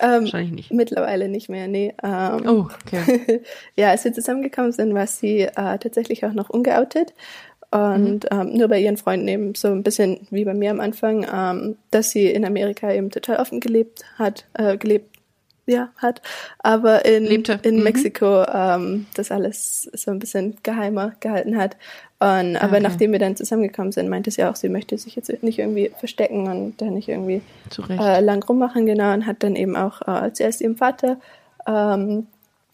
[0.00, 0.72] ähm, Wahrscheinlich nicht.
[0.72, 1.94] mittlerweile nicht mehr, nee.
[2.02, 3.42] Ähm, Oh, okay.
[3.76, 7.14] ja, als wir zusammengekommen sind, war sie äh, tatsächlich auch noch ungeoutet.
[7.70, 11.26] Und ähm, nur bei ihren Freunden eben so ein bisschen wie bei mir am Anfang,
[11.32, 15.15] ähm, dass sie in Amerika eben total offen gelebt hat, äh, gelebt,
[15.66, 16.22] ja, hat,
[16.60, 17.58] aber in, Lebte.
[17.62, 17.82] in Mhm.
[17.82, 21.76] Mexiko ähm, das alles so ein bisschen geheimer gehalten hat.
[22.18, 22.80] Und, aber Okay.
[22.80, 26.48] nachdem wir dann zusammengekommen sind, meinte sie auch, sie möchte sich jetzt nicht irgendwie verstecken
[26.48, 27.42] und da nicht irgendwie
[28.00, 31.18] äh, lang rummachen, genau, und hat dann eben auch äh, zuerst ihrem Vater
[31.66, 32.26] ähm,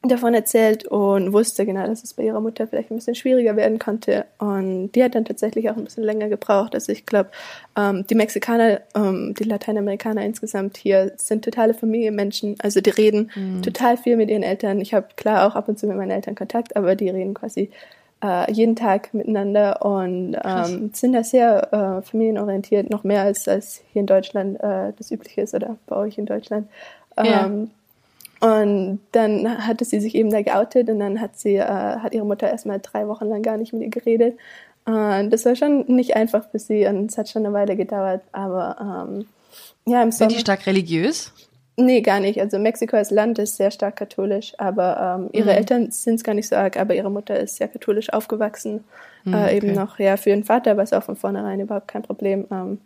[0.03, 3.79] davon erzählt und wusste genau, dass es bei ihrer Mutter vielleicht ein bisschen schwieriger werden
[3.79, 4.25] konnte.
[4.39, 6.75] Und die hat dann tatsächlich auch ein bisschen länger gebraucht.
[6.75, 7.31] Also ich glaube,
[7.77, 12.57] ähm, die Mexikaner, ähm, die Lateinamerikaner insgesamt hier sind totale Familienmenschen.
[12.61, 13.31] Also die reden
[13.63, 14.81] total viel mit ihren Eltern.
[14.81, 17.71] Ich habe klar auch ab und zu mit meinen Eltern Kontakt, aber die reden quasi
[18.23, 23.83] äh, jeden Tag miteinander und ähm, sind da sehr äh, familienorientiert, noch mehr als, als
[23.93, 26.69] hier in Deutschland äh, das übliche ist oder bei euch in Deutschland.
[27.17, 27.51] Ja.
[28.43, 32.27] Und dann hatte sie sich eben da geoutet und dann hat sie, äh, hat ihre
[32.27, 34.37] Mutter erstmal drei Wochen lang gar nicht mit ihr geredet.
[34.85, 38.23] Und das war schon nicht einfach für sie und es hat schon eine Weile gedauert,
[38.33, 39.27] aber ähm,
[39.87, 40.31] ja, im Sommer.
[40.31, 41.33] Sind die stark religiös?
[41.77, 42.41] Nee, gar nicht.
[42.41, 45.57] Also Mexiko als Land ist sehr stark katholisch, aber ähm, ihre Mhm.
[45.57, 48.83] Eltern sind es gar nicht so arg, aber ihre Mutter ist sehr katholisch aufgewachsen.
[49.25, 49.79] Mhm, äh, eben okay.
[49.79, 52.47] noch, ja, für ihren Vater war es auch von vornherein überhaupt kein Problem.
[52.51, 52.81] Ähm,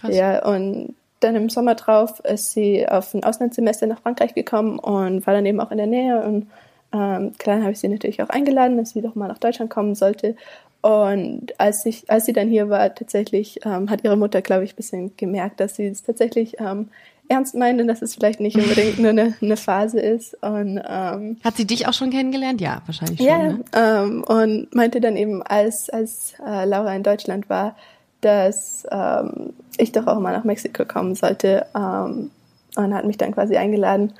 [0.00, 0.16] Krass.
[0.16, 5.26] ja, und dann im Sommer drauf ist sie auf ein Auslandssemester nach Frankreich gekommen und
[5.26, 6.22] war dann eben auch in der Nähe.
[6.22, 6.48] Und
[6.92, 9.94] ähm, klar habe ich sie natürlich auch eingeladen, dass sie doch mal nach Deutschland kommen
[9.94, 10.36] sollte.
[10.82, 14.72] Und als, ich, als sie dann hier war, tatsächlich ähm, hat ihre Mutter, glaube ich,
[14.72, 16.88] ein bisschen gemerkt, dass sie es tatsächlich ähm,
[17.28, 20.34] ernst meint und dass es vielleicht nicht unbedingt nur eine, eine Phase ist.
[20.42, 22.60] Und ähm, Hat sie dich auch schon kennengelernt?
[22.60, 23.26] Ja, wahrscheinlich schon.
[23.28, 23.64] ja, Ne?
[23.74, 27.76] ähm, und meinte dann eben, als, als äh, Laura in Deutschland war,
[28.22, 32.30] dass ähm, ich doch auch mal nach Mexiko kommen sollte ähm,
[32.76, 34.14] und hat mich dann quasi eingeladen.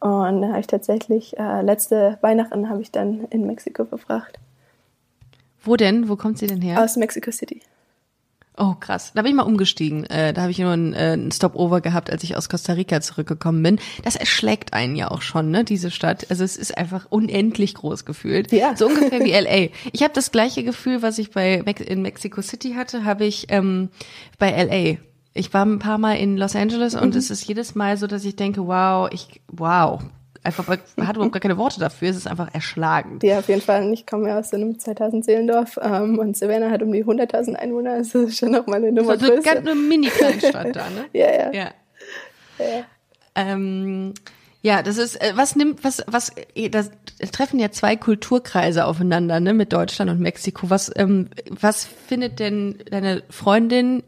[0.00, 4.38] Und dann habe ich tatsächlich, äh, letzte Weihnachten habe ich dann in Mexiko verbracht.
[5.62, 6.08] Wo denn?
[6.08, 6.82] Wo kommt sie denn her?
[6.82, 7.60] Aus Mexico City.
[8.58, 9.12] Oh, krass.
[9.14, 10.04] Da bin ich mal umgestiegen.
[10.04, 13.00] Äh, da habe ich nur einen, äh, einen Stopover gehabt, als ich aus Costa Rica
[13.00, 13.78] zurückgekommen bin.
[14.02, 16.26] Das erschlägt einen ja auch schon, ne, diese Stadt.
[16.28, 18.50] Also es ist einfach unendlich groß gefühlt.
[18.50, 18.76] Ja.
[18.76, 19.70] So ungefähr wie LA.
[19.92, 23.46] Ich habe das gleiche Gefühl, was ich bei Mex in Mexico City hatte, habe ich
[23.50, 23.90] ähm,
[24.38, 24.98] bei LA.
[25.34, 28.24] Ich war ein paar Mal in Los Angeles und es ist jedes Mal so, dass
[28.24, 30.02] ich denke, wow, ich, wow.
[30.44, 32.10] Einfach, man hat überhaupt gar keine Worte dafür.
[32.10, 33.22] Es ist einfach erschlagend.
[33.22, 33.92] Ja, auf jeden Fall.
[33.92, 37.54] Ich komme ja aus so einem 2000 Seelendorf ähm, und Savannah hat um die 100.000
[37.54, 37.92] Einwohner.
[37.92, 41.06] Also Das ist schon nochmal eine Nummer Also ganz eine Mini-Kleinstadt da, ne?
[41.12, 41.52] Ja, ja.
[41.52, 41.70] Ja.
[42.58, 42.84] ja.
[43.34, 44.14] Ähm,
[44.62, 46.90] ja, das ist, äh, was nimmt, was, was, eh, das
[47.32, 50.68] treffen ja zwei Kulturkreise aufeinander, ne, mit Deutschland und Mexiko.
[50.70, 54.02] Was, ähm, was findet denn deine Freundin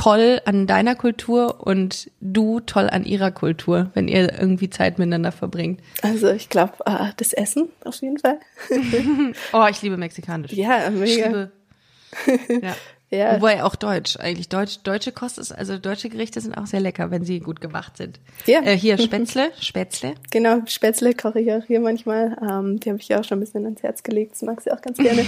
[0.00, 5.30] toll an deiner Kultur und du toll an ihrer Kultur, wenn ihr irgendwie Zeit miteinander
[5.30, 5.80] verbringt?
[6.02, 8.38] Also ich glaube, äh, das Essen auf jeden Fall.
[9.52, 10.52] Oh, ich liebe Mexikanisch.
[10.52, 11.26] Ja, ich mega.
[11.26, 11.52] liebe,
[12.62, 12.74] ja.
[13.10, 13.34] Ja.
[13.34, 17.10] Wobei auch Deutsch, eigentlich Deutsch, deutsche Kost ist, also deutsche Gerichte sind auch sehr lecker,
[17.10, 18.20] wenn sie gut gemacht sind.
[18.46, 18.60] Ja.
[18.60, 20.14] Äh, hier Spätzle, Spätzle.
[20.30, 22.36] Genau, Spätzle koche ich auch hier manchmal.
[22.40, 24.32] Ähm, die habe ich ja auch schon ein bisschen ans Herz gelegt.
[24.32, 25.26] Das mag sie auch ganz gerne.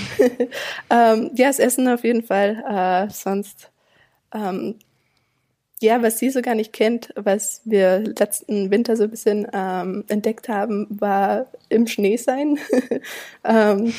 [0.90, 2.62] ähm, ja, das Essen auf jeden Fall.
[2.70, 3.71] Äh, sonst,
[4.32, 4.76] ähm,
[5.82, 10.04] ja, was sie so gar nicht kennt, was wir letzten Winter so ein bisschen ähm,
[10.08, 12.58] entdeckt haben, war im Schnee sein.
[13.44, 13.92] ähm,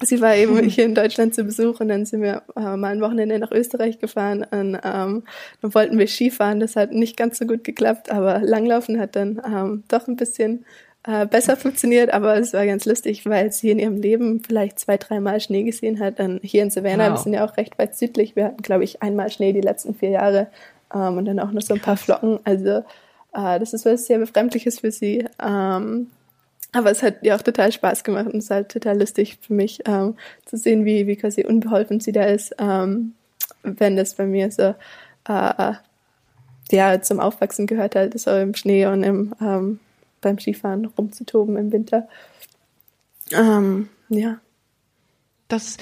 [0.00, 3.00] sie war eben hier in Deutschland zu Besuch und dann sind wir äh, mal ein
[3.00, 5.24] Wochenende nach Österreich gefahren und ähm,
[5.62, 6.60] dann wollten wir Skifahren.
[6.60, 10.64] Das hat nicht ganz so gut geklappt, aber Langlaufen hat dann ähm, doch ein bisschen
[11.06, 14.96] äh, besser funktioniert, aber es war ganz lustig, weil sie in ihrem Leben vielleicht zwei,
[14.96, 16.18] dreimal Schnee gesehen hat.
[16.18, 17.12] Dann hier in Savannah, wow.
[17.12, 19.94] wir sind ja auch recht weit südlich, wir hatten, glaube ich, einmal Schnee die letzten
[19.94, 20.48] vier Jahre
[20.92, 22.40] ähm, und dann auch noch so ein paar Flocken.
[22.44, 22.84] Also
[23.32, 25.24] äh, das ist was sehr Befremdliches für sie.
[25.40, 26.08] Ähm,
[26.72, 29.54] aber es hat ihr auch total Spaß gemacht und es ist halt total lustig für
[29.54, 33.14] mich ähm, zu sehen, wie, wie quasi unbeholfen sie da ist, ähm,
[33.62, 34.74] wenn das bei mir so
[35.28, 35.72] äh,
[36.70, 39.80] ja, zum Aufwachsen gehört halt, so im Schnee und im, ähm,
[40.26, 42.08] beim Skifahren rumzutoben im Winter.
[43.30, 44.40] Ähm, ja.
[45.46, 45.76] Das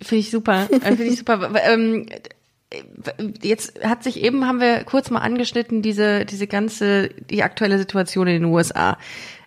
[0.00, 0.68] finde ich super.
[0.70, 1.50] Äh, finde ich super.
[1.64, 2.06] ähm,
[3.42, 8.28] jetzt hat sich eben, haben wir kurz mal angeschnitten, diese, diese ganze, die aktuelle Situation
[8.28, 8.96] in den USA.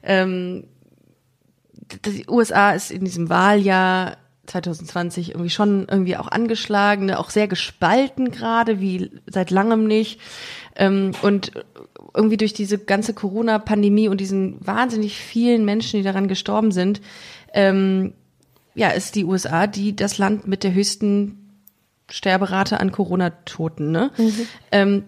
[0.03, 0.65] Ähm,
[2.05, 7.47] die USA ist in diesem Wahljahr 2020 irgendwie schon irgendwie auch angeschlagen, ne, auch sehr
[7.47, 10.19] gespalten gerade, wie seit langem nicht.
[10.75, 11.51] Ähm, und
[12.13, 17.01] irgendwie durch diese ganze Corona-Pandemie und diesen wahnsinnig vielen Menschen, die daran gestorben sind,
[17.53, 18.13] ähm,
[18.75, 21.43] ja, ist die USA die das Land mit der höchsten
[22.09, 23.91] Sterberate an Corona-Toten.
[23.91, 24.11] Ne?
[24.17, 24.47] Mhm.
[24.71, 25.03] Ähm,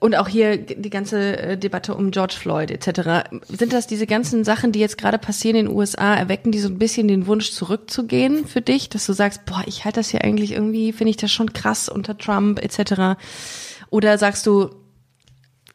[0.00, 3.28] und auch hier die ganze äh, Debatte um George Floyd etc.
[3.48, 6.68] Sind das diese ganzen Sachen, die jetzt gerade passieren in den USA, erwecken die so
[6.68, 10.22] ein bisschen den Wunsch zurückzugehen für dich, dass du sagst, boah, ich halte das hier
[10.22, 13.20] eigentlich irgendwie, finde ich das schon krass unter Trump etc.
[13.90, 14.70] Oder sagst du,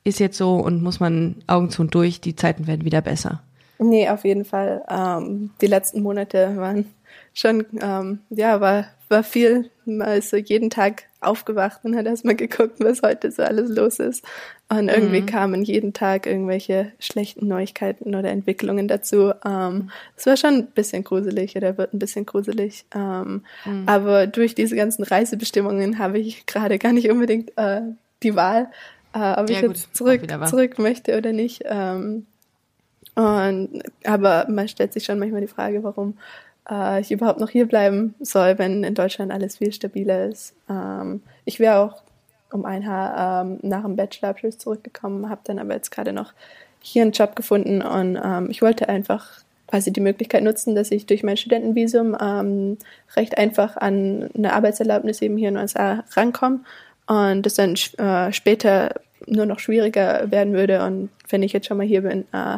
[0.06, 3.42] ist jetzt so und muss man Augen zu und durch, die Zeiten werden wieder besser?
[3.80, 4.84] Nee, auf jeden Fall.
[4.90, 6.86] Ähm, die letzten Monate waren
[7.34, 12.80] schon, ähm, ja, war, war viel, mal so jeden Tag aufgewacht und hat erstmal geguckt,
[12.80, 14.24] was heute so alles los ist.
[14.69, 15.26] Und irgendwie mhm.
[15.26, 19.34] kamen jeden Tag irgendwelche schlechten Neuigkeiten oder Entwicklungen dazu.
[19.46, 22.86] Ähm, es war schon ein bisschen gruselig oder wird ein bisschen gruselig.
[22.96, 23.84] Ähm, mhm.
[23.86, 27.82] Aber durch diese ganzen Reisebestimmungen habe ich gerade gar nicht unbedingt äh,
[28.24, 28.69] die Wahl,
[29.13, 31.63] äh, ob ja, ich gut, jetzt zurück, zurück möchte oder nicht.
[31.65, 32.26] Ähm,
[33.15, 36.17] und, aber man stellt sich schon manchmal die Frage, warum
[36.69, 40.54] äh, ich überhaupt noch hier bleiben soll, wenn in Deutschland alles viel stabiler ist.
[40.69, 42.02] Ähm, ich wäre auch
[42.52, 46.34] um ein Haar ähm, nach dem Bachelorabschluss zurückgekommen, habe dann aber jetzt gerade noch
[46.80, 51.06] hier einen Job gefunden und ähm, ich wollte einfach quasi die Möglichkeit nutzen, dass ich
[51.06, 52.78] durch mein Studentenvisum ähm,
[53.15, 56.60] recht einfach an eine Arbeitserlaubnis eben hier in den USA rankomme
[57.08, 61.78] und das dann äh, später nur noch schwieriger werden würde und wenn ich jetzt schon
[61.78, 62.58] mal hier bin, äh,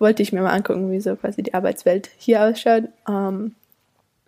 [0.00, 2.84] wollte ich mir mal angucken, wie so quasi die Arbeitswelt hier ausschaut.
[3.08, 3.54] Ähm,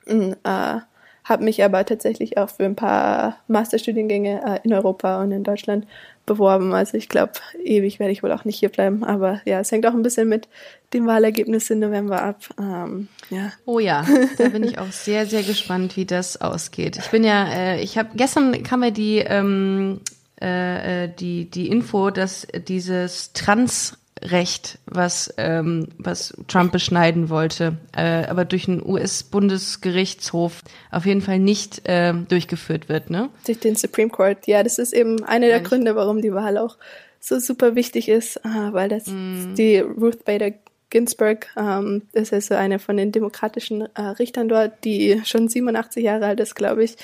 [0.07, 0.81] äh,
[1.25, 5.87] habe mich aber tatsächlich auch für ein paar Masterstudiengänge äh, in Europa und in Deutschland
[6.27, 6.73] beworben.
[6.75, 7.33] Also ich glaube,
[7.63, 9.05] ewig werde ich wohl auch nicht hier bleiben.
[9.05, 10.49] Aber ja, es hängt auch ein bisschen mit
[10.93, 12.43] dem Wahlergebnis im November ab.
[12.61, 13.53] Ähm, ja.
[13.65, 14.05] Oh ja,
[14.39, 16.99] da bin ich auch sehr, sehr gespannt, wie das ausgeht.
[16.99, 20.01] Ich bin ja, äh, ich habe gestern kam mir die ähm,
[20.41, 27.77] äh, äh die die Info, dass dieses Trans Recht, was, ähm, was Trump beschneiden wollte,
[27.97, 33.29] äh, aber durch den US-Bundesgerichtshof auf jeden Fall nicht äh, durchgeführt wird, ne?
[33.47, 36.77] Durch den Supreme Court, ja, das ist eben einer der Gründe, warum die Wahl auch
[37.21, 39.55] so super wichtig ist, äh, weil das mm.
[39.57, 40.53] die Ruth Bader
[40.93, 46.27] Ginsburg, ähm, das ist eine von den demokratischen äh, Richtern dort, die schon 87 Jahre
[46.27, 46.97] alt ist, glaube ich.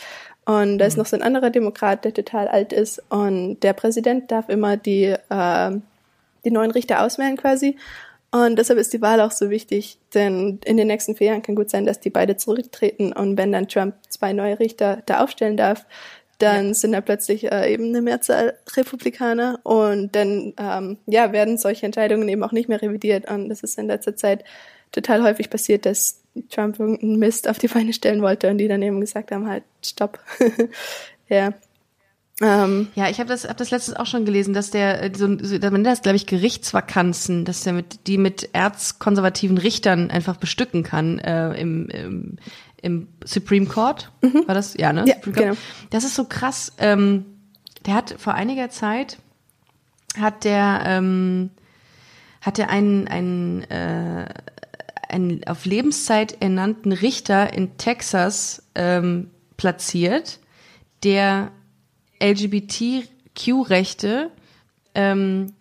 [0.45, 1.01] Und da ist mhm.
[1.01, 3.03] noch so ein anderer Demokrat, der total alt ist.
[3.09, 5.71] Und der Präsident darf immer die äh,
[6.45, 7.77] die neuen Richter auswählen quasi.
[8.31, 11.55] Und deshalb ist die Wahl auch so wichtig, denn in den nächsten vier Jahren kann
[11.55, 15.57] gut sein, dass die beide zurücktreten und wenn dann Trump zwei neue Richter da aufstellen
[15.57, 15.87] darf,
[16.37, 16.75] dann ja.
[16.75, 22.29] sind da plötzlich äh, eben eine Mehrzahl Republikaner und dann ähm, ja werden solche Entscheidungen
[22.29, 24.45] eben auch nicht mehr revidiert und das ist in letzter Zeit
[24.93, 26.21] total häufig passiert, dass
[26.51, 29.65] Trump irgendeinen Mist auf die Beine stellen wollte und die dann eben gesagt haben halt
[29.85, 30.19] Stopp.
[31.29, 31.55] ja,
[32.41, 35.27] ähm, ja, ich habe das, hab das letztens auch schon gelesen, dass der, äh, so,
[35.27, 40.85] man nennt das, glaube ich, Gerichtsvakanzen, dass der mit, die mit erzkonservativen Richtern einfach bestücken
[40.85, 42.37] kann äh, im, im,
[42.81, 44.13] im Supreme Court.
[44.23, 44.45] Mhm.
[44.47, 44.75] War das?
[44.75, 45.05] Ja, ne?
[45.07, 45.57] Ja, genau.
[45.91, 46.73] Das ist so krass.
[46.79, 47.27] Ähm,
[47.87, 49.19] der hat vor einiger Zeit
[50.19, 51.51] hat der ähm,
[52.41, 54.27] hat der einen einen äh,
[55.09, 60.39] einen auf Lebenszeit ernannten Richter in Texas ähm, platziert,
[61.03, 61.51] der
[62.21, 64.31] LGBTQ-Rechte
[64.95, 65.55] ähm,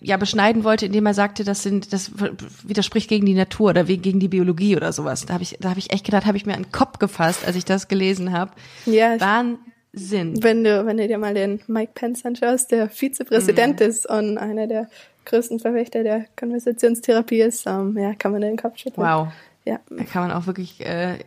[0.00, 2.12] ja beschneiden wollte, indem er sagte, das sind, das
[2.64, 5.26] widerspricht gegen die Natur oder gegen die Biologie oder sowas.
[5.26, 7.56] Da habe ich, da habe ich echt gedacht, habe ich mir einen Kopf gefasst, als
[7.56, 8.52] ich das gelesen habe.
[8.86, 9.20] Ja.
[9.20, 10.42] Wahnsinn.
[10.42, 13.86] Wenn du, wenn du dir mal den Mike Pence anschaust, der Vizepräsident mhm.
[13.86, 14.88] ist und einer der
[15.24, 19.06] größten Verfechter der Konversationstherapie ist, ähm, ja, kann man den Kopf schütteln.
[19.06, 19.28] Wow.
[19.64, 19.80] Ja.
[19.90, 21.18] Da kann man auch wirklich, äh,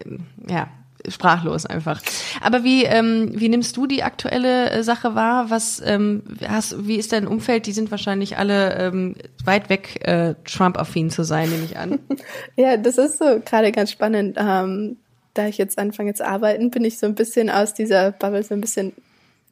[0.50, 0.68] ja,
[1.08, 2.02] sprachlos einfach.
[2.42, 5.50] Aber wie ähm, wie nimmst du die aktuelle äh, Sache wahr?
[5.50, 7.66] Was ähm, hast wie ist dein Umfeld?
[7.66, 12.00] Die sind wahrscheinlich alle ähm, weit weg äh, Trump-affin zu sein, nehme ich an.
[12.56, 14.38] ja, das ist so gerade ganz spannend.
[14.40, 14.98] Ähm,
[15.34, 18.54] da ich jetzt anfange zu arbeiten, bin ich so ein bisschen aus dieser Bubble so
[18.54, 18.94] ein bisschen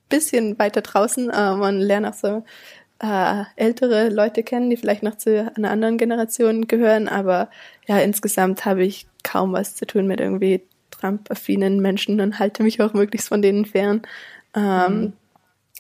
[0.10, 2.44] bisschen weiter draußen ähm, und lerne auch so
[3.02, 7.50] äh, ältere Leute kennen, die vielleicht noch zu einer anderen Generation gehören, aber
[7.88, 10.62] ja, insgesamt habe ich kaum was zu tun mit irgendwie
[11.00, 14.02] Trump-affinen Menschen und halte mich auch möglichst von denen fern.
[14.56, 15.14] Ähm, mhm.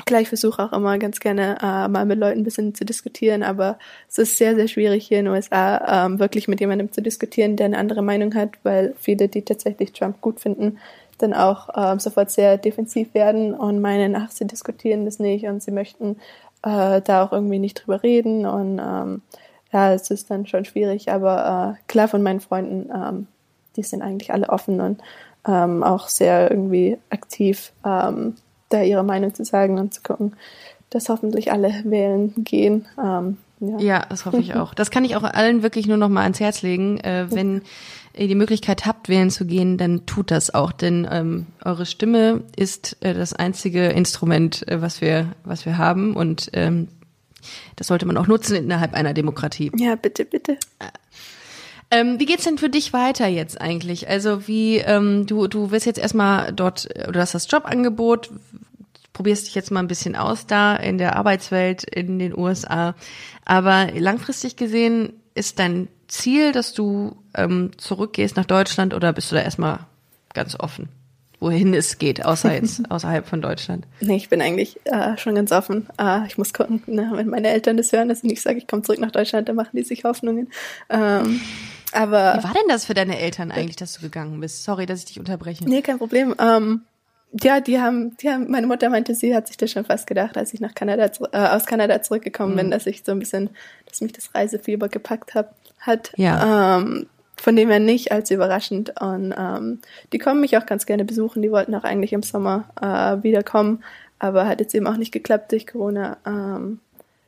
[0.06, 3.44] Klar, ich versuche auch immer ganz gerne äh, mal mit Leuten ein bisschen zu diskutieren,
[3.44, 3.78] aber
[4.08, 7.58] es ist sehr, sehr schwierig hier in den USA ähm, wirklich mit jemandem zu diskutieren,
[7.58, 10.78] der eine andere Meinung hat, weil viele, die tatsächlich Trump gut finden,
[11.18, 15.62] dann auch ähm, sofort sehr defensiv werden und meinen, ach, sie diskutieren das nicht und
[15.62, 16.16] sie möchten
[16.64, 19.22] äh, da auch irgendwie nicht drüber reden und ähm,
[19.72, 23.28] ja, es ist dann schon schwierig, aber äh, klar von meinen Freunden, ähm,
[23.76, 25.02] die sind eigentlich alle offen und
[25.48, 28.36] ähm, auch sehr irgendwie aktiv, ähm,
[28.70, 30.36] da ihre Meinung zu sagen und zu gucken,
[30.90, 32.86] dass hoffentlich alle wählen gehen.
[33.02, 33.78] Ähm, ja.
[33.80, 34.74] ja, das hoffe ich auch.
[34.74, 36.98] Das kann ich auch allen wirklich nur noch mal ans Herz legen.
[37.00, 37.62] Äh, wenn
[38.16, 42.44] ihr die Möglichkeit habt, wählen zu gehen, dann tut das auch, denn ähm, eure Stimme
[42.56, 46.88] ist äh, das einzige Instrument, äh, was wir, was wir haben und ähm,
[47.76, 49.72] das sollte man auch nutzen innerhalb einer Demokratie.
[49.78, 50.58] Ja, bitte, bitte.
[51.92, 54.08] Ähm, wie geht's denn für dich weiter jetzt eigentlich?
[54.08, 58.30] Also wie ähm, du du wirst jetzt erstmal dort oder du hast das Jobangebot,
[59.14, 62.94] probierst dich jetzt mal ein bisschen aus da in der Arbeitswelt in den USA,
[63.44, 69.36] aber langfristig gesehen ist dein Ziel, dass du ähm, zurückgehst nach Deutschland oder bist du
[69.36, 69.80] da erstmal
[70.34, 70.90] ganz offen?
[71.40, 73.88] Wohin es geht, außer jetzt außerhalb von Deutschland?
[74.02, 75.88] Nee, ich bin eigentlich äh, schon ganz offen.
[75.98, 78.68] Äh, ich muss gucken, ne, wenn meine Eltern das hören, dass ich nicht sage, ich
[78.68, 80.50] komme zurück nach Deutschland, dann machen die sich Hoffnungen.
[80.90, 81.40] Ähm,
[81.92, 84.64] aber Wie war denn das für deine Eltern eigentlich, dass du gegangen bist?
[84.64, 85.68] Sorry, dass ich dich unterbreche.
[85.68, 86.36] Nee, kein Problem.
[86.40, 86.82] Ähm,
[87.32, 90.38] ja, die haben, die haben, meine Mutter meinte, sie hat sich das schon fast gedacht,
[90.38, 92.58] als ich nach Kanada, äh, aus Kanada zurückgekommen mhm.
[92.58, 93.50] bin, dass ich so ein bisschen,
[93.88, 96.12] dass mich das Reisefieber gepackt hab, hat.
[96.18, 96.78] Ja.
[96.78, 99.00] Ähm, von dem her nicht als überraschend.
[99.00, 99.80] Und ähm,
[100.12, 101.42] die kommen mich auch ganz gerne besuchen.
[101.42, 103.84] Die wollten auch eigentlich im Sommer äh, wiederkommen,
[104.18, 106.18] aber hat jetzt eben auch nicht geklappt durch Corona.
[106.26, 106.80] Ähm,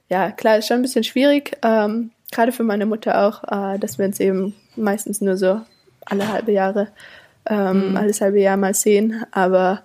[0.09, 3.97] ja, klar, ist schon ein bisschen schwierig, ähm, gerade für meine Mutter auch, äh, dass
[3.97, 5.61] wir uns eben meistens nur so
[6.05, 6.87] alle halbe Jahre,
[7.45, 7.97] ähm, mhm.
[7.97, 9.23] alles halbe Jahr mal sehen.
[9.31, 9.83] Aber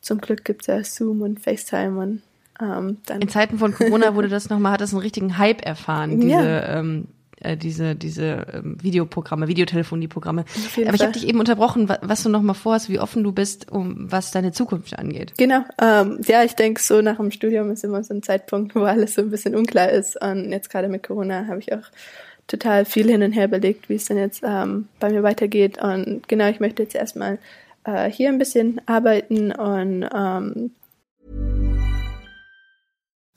[0.00, 2.22] zum Glück gibt's ja Zoom und FaceTime und
[2.60, 3.22] ähm, dann.
[3.22, 6.78] In Zeiten von Corona wurde das nochmal, hat das einen richtigen Hype erfahren, diese ja.
[6.78, 7.08] ähm,
[7.40, 10.44] äh, diese diese ähm, Videoprogramme, Videotelefonieprogramme.
[10.86, 13.70] Aber ich habe dich eben unterbrochen, was du noch mal vorhast, wie offen du bist,
[13.70, 15.34] um was deine Zukunft angeht.
[15.36, 15.64] Genau.
[15.80, 19.14] Ähm, ja, ich denke, so nach dem Studium ist immer so ein Zeitpunkt, wo alles
[19.14, 20.20] so ein bisschen unklar ist.
[20.20, 21.90] Und jetzt gerade mit Corona habe ich auch
[22.46, 25.80] total viel hin und her belegt, wie es denn jetzt ähm, bei mir weitergeht.
[25.80, 27.38] Und genau, ich möchte jetzt erstmal
[27.84, 30.70] äh, hier ein bisschen arbeiten und ähm,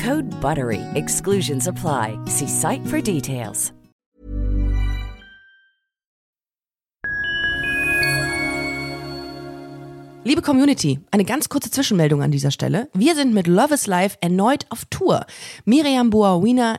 [0.00, 0.80] Code BUTTERY.
[0.94, 2.18] Exclusions apply.
[2.26, 3.72] See site for details.
[10.22, 12.88] Liebe Community, eine ganz kurze Zwischenmeldung an dieser Stelle.
[12.92, 15.24] Wir sind mit Love is Life erneut auf Tour.
[15.64, 16.78] Miriam Boawina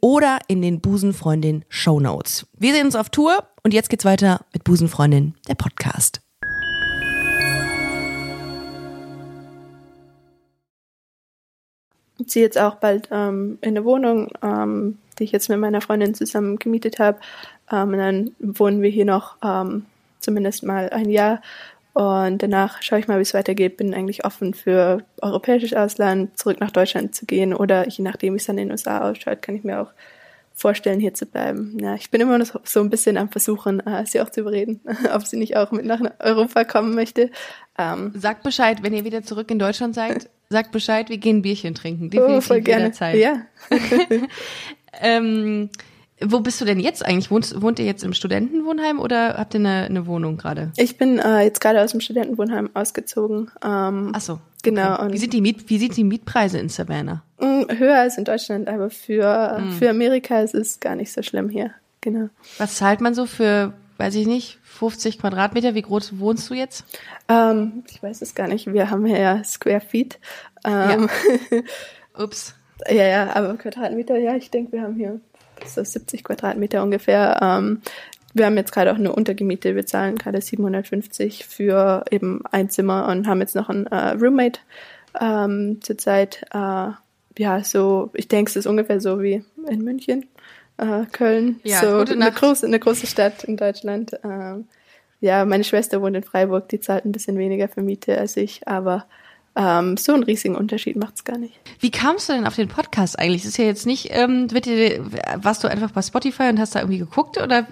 [0.00, 2.46] oder in den Busenfreundin Show Notes.
[2.58, 6.20] Wir sehen uns auf Tour und jetzt geht's weiter mit Busenfreundin, der Podcast.
[12.18, 15.80] Ich ziehe jetzt auch bald ähm, in eine Wohnung, ähm, die ich jetzt mit meiner
[15.80, 17.18] Freundin zusammen gemietet habe.
[17.70, 19.86] Ähm, und dann wohnen wir hier noch ähm,
[20.18, 21.40] zumindest mal ein Jahr
[21.98, 23.76] und danach schaue ich mal, wie es weitergeht.
[23.76, 28.36] Bin eigentlich offen für europäisches Ausland, zurück nach Deutschland zu gehen oder je nachdem, wie
[28.36, 29.90] es dann in den USA ausschaut, kann ich mir auch
[30.54, 31.76] vorstellen, hier zu bleiben.
[31.80, 34.80] Ja, ich bin immer noch so ein bisschen am Versuchen, äh, sie auch zu überreden,
[35.12, 37.32] ob sie nicht auch mit nach Europa kommen möchte.
[37.76, 40.30] Ähm, sagt Bescheid, wenn ihr wieder zurück in Deutschland seid.
[40.50, 42.10] Sagt Bescheid, wir gehen ein Bierchen trinken.
[42.10, 42.84] Definitiv oh, voll gerne.
[42.84, 43.16] jederzeit.
[43.16, 43.42] Ja.
[45.00, 45.68] ähm,
[46.20, 47.30] wo bist du denn jetzt eigentlich?
[47.30, 50.72] Wohnt, wohnt ihr jetzt im Studentenwohnheim oder habt ihr eine, eine Wohnung gerade?
[50.76, 53.50] Ich bin äh, jetzt gerade aus dem Studentenwohnheim ausgezogen.
[53.64, 54.40] Ähm, Ach so.
[54.62, 54.94] Genau.
[54.94, 55.12] Okay.
[55.12, 57.22] Wie, sind die Miet, wie sind die Mietpreise in Savannah?
[57.40, 59.72] Mm, höher als in Deutschland, aber für, mm.
[59.72, 61.70] für Amerika ist es gar nicht so schlimm hier.
[62.00, 62.28] Genau.
[62.58, 65.74] Was zahlt man so für, weiß ich nicht, 50 Quadratmeter?
[65.74, 66.84] Wie groß wohnst du jetzt?
[67.28, 68.72] Ähm, ich weiß es gar nicht.
[68.72, 70.18] Wir haben hier ja Square Feet.
[70.64, 71.08] Ähm,
[71.50, 71.58] ja.
[72.22, 72.54] Ups.
[72.88, 75.20] Ja, ja, aber Quadratmeter, ja, ich denke, wir haben hier
[75.66, 77.38] so 70 Quadratmeter ungefähr.
[77.42, 77.82] Ähm,
[78.34, 79.74] wir haben jetzt gerade auch eine Untergemiete.
[79.74, 84.60] Wir zahlen gerade 750 für eben ein Zimmer und haben jetzt noch einen äh, Roommate
[85.20, 86.42] ähm, zurzeit.
[86.52, 86.90] Äh,
[87.38, 90.26] ja, so, ich denke, es ist ungefähr so wie in München,
[90.76, 91.60] äh, Köln.
[91.62, 94.12] Ja, so eine große, eine große Stadt in Deutschland.
[94.24, 94.66] Ähm,
[95.20, 98.68] ja, meine Schwester wohnt in Freiburg, die zahlt ein bisschen weniger für Miete als ich,
[98.68, 99.06] aber
[99.58, 101.58] ähm, so einen riesigen Unterschied macht es gar nicht.
[101.80, 103.42] Wie kamst du denn auf den Podcast eigentlich?
[103.42, 105.04] Das ist ja jetzt nicht, ähm, wird dir,
[105.34, 107.66] warst du einfach bei Spotify und hast da irgendwie geguckt oder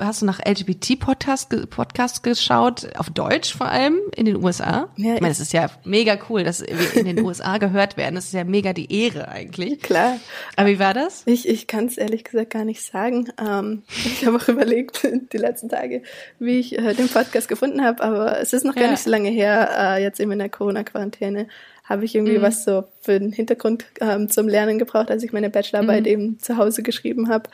[0.00, 4.88] hast du nach LGBT-Podcasts Podcast geschaut, auf Deutsch vor allem, in den USA?
[4.96, 8.16] Ja, ich meine, es ist ja mega cool, dass wir in den USA gehört werden.
[8.16, 9.80] Das ist ja mega die Ehre eigentlich.
[9.82, 10.16] Klar.
[10.56, 11.22] Aber wie war das?
[11.26, 13.28] Ich, ich kann es ehrlich gesagt gar nicht sagen.
[13.40, 16.02] Ähm, ich habe auch überlegt, die letzten Tage,
[16.40, 18.90] wie ich äh, den Podcast gefunden habe, aber es ist noch gar ja.
[18.90, 21.46] nicht so lange her, äh, jetzt eben in der Corona-Quarantäne Quarantäne
[21.84, 22.42] habe ich irgendwie mhm.
[22.42, 26.06] was so für den Hintergrund ähm, zum Lernen gebraucht, als ich meine Bachelorarbeit mhm.
[26.06, 27.50] eben zu Hause geschrieben habe.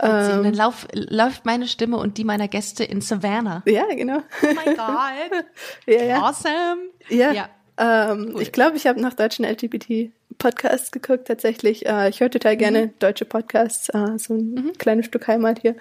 [0.00, 3.62] Ähm, dann lauf, läuft meine Stimme und die meiner Gäste in Savannah.
[3.66, 4.18] Ja, genau.
[4.42, 5.44] Oh mein Gott.
[5.86, 6.22] ja, ja.
[6.22, 6.90] Awesome.
[7.08, 7.32] Ja.
[7.32, 7.48] ja.
[7.78, 8.42] Ähm, cool.
[8.42, 11.86] Ich glaube, ich habe nach deutschen LGBT-Podcasts geguckt tatsächlich.
[11.86, 12.90] Äh, ich höre total gerne mhm.
[13.00, 14.72] deutsche Podcasts, äh, so ein mhm.
[14.78, 15.74] kleines Stück Heimat hier.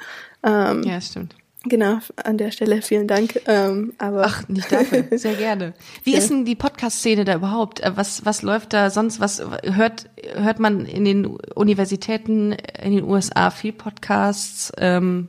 [0.44, 1.36] Ähm, ja, stimmt.
[1.64, 3.42] Genau, an der Stelle vielen Dank.
[3.46, 5.74] Ähm, aber Ach, nicht dafür, sehr gerne.
[6.04, 6.20] Wie ja.
[6.20, 7.82] ist denn die Podcast-Szene da überhaupt?
[7.82, 9.20] Äh, was, was läuft da sonst?
[9.20, 14.72] Was hört, hört man in den Universitäten in den USA viel Podcasts?
[14.78, 15.28] Ähm,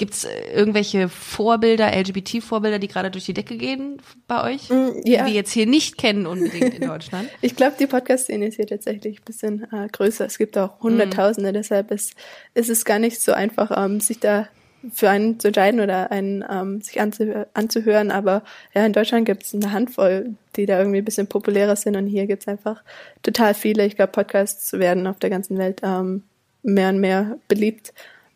[0.00, 5.24] Gibt es irgendwelche Vorbilder, LGBT-Vorbilder, die gerade durch die Decke gehen bei euch, mm, ja.
[5.24, 7.28] die wir jetzt hier nicht kennen unbedingt in Deutschland?
[7.42, 10.24] ich glaube, die Podcast-Szene ist hier tatsächlich ein bisschen äh, größer.
[10.24, 11.52] Es gibt auch Hunderttausende, mm.
[11.52, 12.14] deshalb ist,
[12.54, 14.48] ist es gar nicht so einfach, ähm, sich da
[14.90, 18.10] für einen zu entscheiden oder einen ähm, sich anzuhö anzuhören.
[18.10, 18.42] Aber
[18.72, 22.06] ja, in Deutschland gibt es eine Handvoll, die da irgendwie ein bisschen populärer sind und
[22.06, 22.82] hier gibt es einfach
[23.22, 23.84] total viele.
[23.84, 26.22] Ich glaube, Podcasts werden auf der ganzen Welt ähm,
[26.62, 27.92] mehr und mehr beliebt.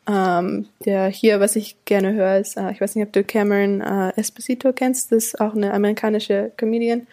[0.07, 3.81] Ähm, der hier, was ich gerne höre, ist, äh, ich weiß nicht, ob du Cameron
[3.81, 7.07] äh, Esposito kennst, das ist auch eine amerikanische Comedian.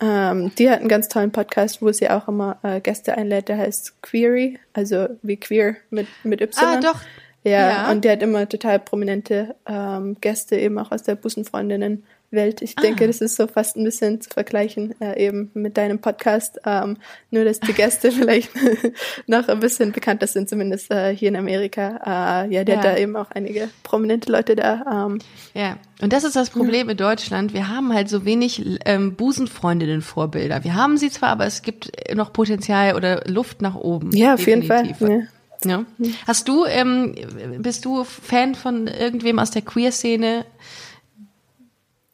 [0.00, 3.58] Ähm, die hat einen ganz tollen Podcast, wo sie auch immer äh, Gäste einlädt, der
[3.58, 6.64] heißt Query, also wie queer mit, mit Y.
[6.64, 7.00] Ah, doch.
[7.44, 7.90] Ja, ja.
[7.90, 12.62] und der hat immer total prominente ähm, Gäste, eben auch aus der Busenfreundinnen Welt.
[12.62, 13.06] Ich denke, ah.
[13.06, 16.60] das ist so fast ein bisschen zu vergleichen äh, eben mit deinem Podcast.
[16.64, 16.96] Ähm,
[17.30, 18.50] nur, dass die Gäste vielleicht
[19.26, 22.44] noch ein bisschen bekannter sind, zumindest äh, hier in Amerika.
[22.44, 22.76] Äh, ja, der ja.
[22.76, 25.06] hat da eben auch einige prominente Leute da.
[25.06, 25.18] Ähm.
[25.54, 27.54] Ja, und das ist das Problem in Deutschland.
[27.54, 30.64] Wir haben halt so wenig ähm, Busenfreundinnen-Vorbilder.
[30.64, 34.10] Wir haben sie zwar, aber es gibt noch Potenzial oder Luft nach oben.
[34.16, 34.94] Ja, auf jeden Fall.
[34.98, 35.22] Ja.
[35.64, 35.84] Ja.
[36.26, 37.14] Hast du, ähm,
[37.58, 40.44] bist du Fan von irgendwem aus der Queer-Szene?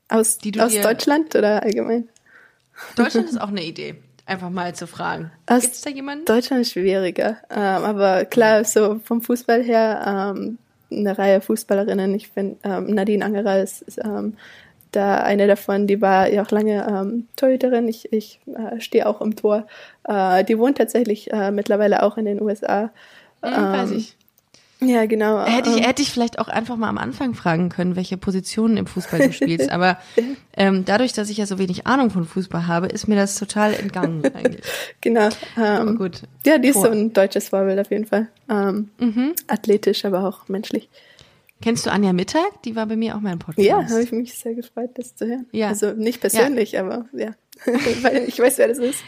[0.09, 2.09] Aus, aus Deutschland oder allgemein?
[2.97, 3.97] Deutschland ist auch eine Idee.
[4.27, 5.31] Einfach mal zu fragen.
[5.47, 6.27] Gibt es da jemanden?
[6.27, 7.39] Deutschland ist schwieriger.
[7.51, 10.59] Ähm, aber klar, so vom Fußball her ähm,
[10.91, 12.15] eine Reihe Fußballerinnen.
[12.15, 14.35] Ich finde, ähm, Nadine Angerer ist, ist ähm,
[14.93, 17.89] da eine davon, die war ja auch lange ähm, Torhüterin.
[17.89, 19.67] Ich, ich äh, stehe auch im Tor.
[20.05, 22.91] Äh, die wohnt tatsächlich äh, mittlerweile auch in den USA.
[23.43, 24.18] Mhm, weiß ich.
[24.81, 25.45] Ja, genau.
[25.45, 25.85] Hätte ich, ähm.
[25.85, 29.33] hätte ich vielleicht auch einfach mal am Anfang fragen können, welche Positionen im Fußball du
[29.33, 29.70] spielst.
[29.70, 29.99] Aber
[30.57, 33.74] ähm, dadurch, dass ich ja so wenig Ahnung von Fußball habe, ist mir das total
[33.74, 34.64] entgangen eigentlich.
[35.01, 35.31] genau.
[35.57, 36.22] Ähm, gut.
[36.47, 36.87] Ja, die ist Vor.
[36.87, 38.29] so ein deutsches Vorbild auf jeden Fall.
[38.49, 39.35] Ähm, mhm.
[39.49, 40.89] Athletisch, aber auch menschlich.
[41.61, 42.62] Kennst du Anja Mittag?
[42.62, 43.66] Die war bei mir auch mal im Podcast.
[43.66, 45.47] Ja, habe ich mich sehr gefreut, das zu hören.
[45.51, 45.68] Ja.
[45.68, 46.83] Also nicht persönlich, ja.
[46.85, 47.33] aber ja.
[48.03, 49.03] Weil ich weiß, wer das ist.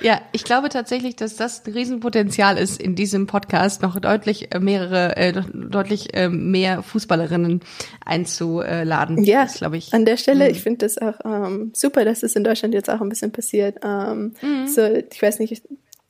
[0.00, 4.60] ja, ich glaube tatsächlich, dass das ein Riesenpotenzial ist, in diesem Podcast noch deutlich äh,
[4.60, 7.60] mehrere, äh, deutlich äh, mehr Fußballerinnen
[8.04, 9.24] einzuladen.
[9.24, 9.92] Ja, glaube ich.
[9.92, 10.50] An der Stelle, mhm.
[10.50, 13.78] ich finde das auch ähm, super, dass es in Deutschland jetzt auch ein bisschen passiert.
[13.84, 14.66] Ähm, mhm.
[14.66, 15.62] So, ich weiß nicht, ich,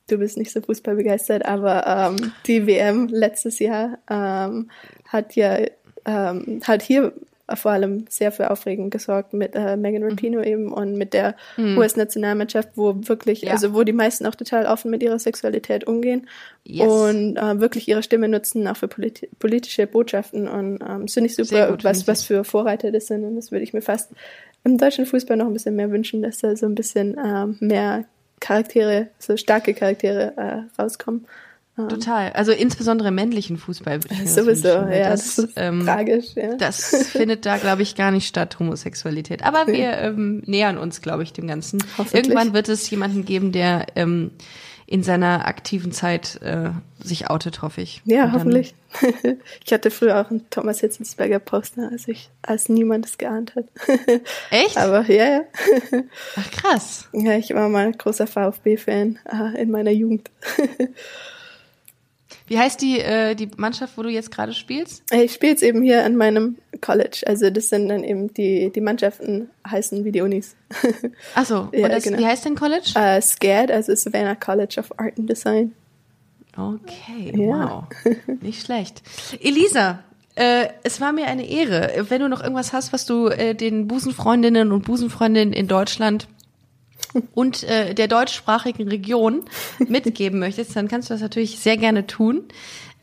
[0.09, 4.70] du bist nicht so Fußball begeistert, aber ähm, die WM letztes Jahr ähm,
[5.09, 5.59] hat ja
[6.07, 7.12] ähm, hat hier
[7.53, 10.03] vor allem sehr für Aufregung gesorgt mit äh, Megan.
[10.03, 10.47] Rapinoe mhm.
[10.47, 11.76] eben und mit der mhm.
[11.76, 13.53] US-Nationalmannschaft, wo wirklich, ja.
[13.53, 16.26] also wo die meisten auch total offen mit ihrer Sexualität umgehen
[16.64, 16.90] yes.
[16.90, 20.49] und äh, wirklich ihre Stimme nutzen, auch für politi politische Botschaften.
[20.49, 23.24] Und ähm, finde ich super, gut, was, was für Vorreiter das sind.
[23.24, 24.12] Und das würde ich mir fast
[24.64, 28.05] im deutschen Fußball noch ein bisschen mehr wünschen, dass da so ein bisschen ähm, mehr
[28.40, 31.26] Charaktere, so starke Charaktere äh, rauskommen.
[31.77, 32.33] Total.
[32.33, 34.01] Also insbesondere im männlichen Fußball.
[34.25, 35.11] Sowieso, ja.
[35.11, 36.55] Das, das ist ähm, tragisch, ja.
[36.55, 39.43] Das findet da, glaube ich, gar nicht statt, Homosexualität.
[39.43, 41.83] Aber wir ähm, nähern uns, glaube ich, dem Ganzen.
[42.12, 44.31] Irgendwann wird es jemanden geben, der ähm,
[44.87, 46.70] in seiner aktiven Zeit äh,
[47.03, 48.03] sich outet, hoffe ich.
[48.05, 48.75] Ja, hoffentlich.
[49.64, 53.64] ich hatte früher auch einen Thomas Hitzelsberger Poster, als ich, als niemand es geahnt hat.
[54.51, 54.77] Echt?
[54.77, 55.41] Aber ja, ja.
[56.37, 57.09] Ach krass.
[57.12, 60.31] Ja, ich war mal ein großer VfB-Fan äh, in meiner Jugend.
[62.47, 65.03] Wie heißt die, äh, die Mannschaft, wo du jetzt gerade spielst?
[65.12, 67.22] Ich spiele jetzt eben hier an meinem College.
[67.26, 70.55] Also das sind dann eben die, die Mannschaften heißen wie die Unis.
[71.34, 72.18] Achso, ja, das, genau.
[72.18, 72.92] wie heißt dein College?
[72.97, 75.72] Uh, SCAD, also Savannah College of Art and Design.
[76.57, 77.47] Okay, ja.
[77.47, 77.84] wow.
[78.42, 79.03] Nicht schlecht.
[79.40, 80.01] Elisa,
[80.34, 82.07] äh, es war mir eine Ehre.
[82.09, 86.28] Wenn du noch irgendwas hast, was du äh, den Busenfreundinnen und Busenfreundinnen in Deutschland
[87.35, 89.45] und äh, der deutschsprachigen Region
[89.79, 92.45] mitgeben möchtest, dann kannst du das natürlich sehr gerne tun.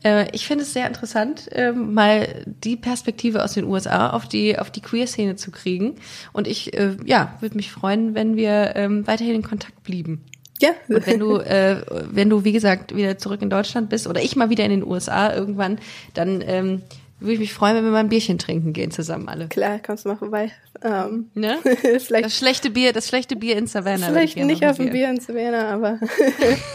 [0.04, 4.58] Äh, ich finde es sehr interessant, äh, mal die Perspektive aus den USA auf die
[4.58, 5.96] auf die Queer-Szene zu kriegen.
[6.32, 10.24] Und ich äh, ja würde mich freuen, wenn wir ähm, weiterhin in Kontakt blieben.
[10.60, 10.70] Ja.
[10.88, 14.36] Und wenn du, äh, wenn du, wie gesagt, wieder zurück in Deutschland bist oder ich
[14.36, 15.78] mal wieder in den USA irgendwann,
[16.14, 16.82] dann ähm,
[17.22, 19.48] würde ich mich freuen, wenn wir mal ein Bierchen trinken gehen zusammen alle.
[19.48, 20.52] Klar, kommst du mal vorbei.
[20.82, 21.58] Ähm, ne?
[21.64, 24.08] vielleicht das schlechte Bier, das schlechte Bier in Savannah.
[24.08, 26.00] Vielleicht nicht auf ein Bier in Savannah, aber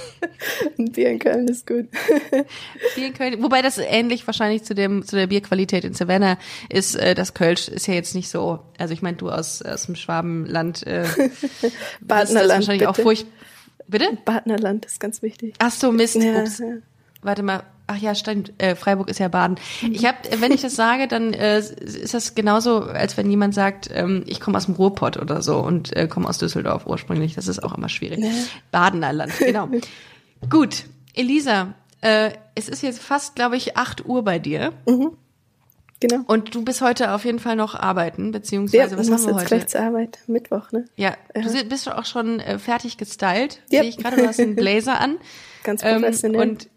[0.80, 1.88] ein Bier in Köln ist gut.
[2.96, 6.38] Bier in Köln, wobei das ähnlich wahrscheinlich zu dem zu der Bierqualität in Savannah
[6.70, 6.96] ist.
[6.96, 8.60] Äh, das Kölsch ist ja jetzt nicht so.
[8.78, 11.06] Also ich meine, du aus aus dem Schwabenland, äh,
[12.08, 12.90] Partnerland, wahrscheinlich bitte.
[12.90, 13.28] auch furcht.
[13.88, 14.18] Bitte?
[14.26, 15.56] Partnerland ist ganz wichtig.
[15.60, 16.16] Ach so Mist.
[16.16, 16.60] Ja, Ups.
[16.60, 16.66] Ja.
[17.22, 18.52] Warte mal, Ach ja, stimmt.
[18.58, 19.58] Äh, Freiburg ist ja Baden.
[19.90, 23.90] Ich habe, wenn ich das sage, dann äh, ist das genauso, als wenn jemand sagt,
[23.94, 27.36] ähm, ich komme aus dem Ruhrpott oder so und äh, komme aus Düsseldorf ursprünglich.
[27.36, 28.20] Das ist auch immer schwierig.
[28.20, 28.32] Nee.
[28.72, 29.70] Badener Land, genau.
[30.50, 30.84] Gut,
[31.14, 34.74] Elisa, äh, es ist jetzt fast, glaube ich, 8 Uhr bei dir.
[34.86, 35.12] Mhm.
[36.00, 36.24] Genau.
[36.28, 39.36] Und du bist heute auf jeden Fall noch arbeiten, beziehungsweise ja, was haben wir jetzt
[39.36, 39.46] heute?
[39.46, 40.86] gleich zur Arbeit, Mittwoch, ne?
[40.96, 41.42] Ja, ja.
[41.42, 43.62] du bist auch schon äh, fertig gestylt.
[43.70, 43.82] Ja.
[43.82, 45.18] Sehe ich gerade, du hast einen Blazer an.
[45.64, 46.42] Ganz professionell.
[46.42, 46.70] Ähm, und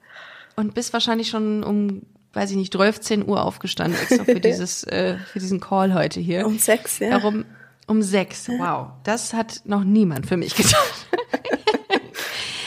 [0.61, 2.03] und bist wahrscheinlich schon um,
[2.33, 6.47] weiß ich nicht, 12 Uhr aufgestanden, extra für dieses, äh, für diesen Call heute hier.
[6.47, 7.11] Um sechs, ja.
[7.11, 7.45] Darum,
[7.87, 8.89] um sechs, wow.
[9.03, 10.81] Das hat noch niemand für mich getan.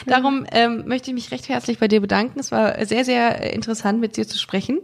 [0.06, 2.40] Darum ähm, möchte ich mich recht herzlich bei dir bedanken.
[2.40, 4.82] Es war sehr, sehr interessant, mit dir zu sprechen.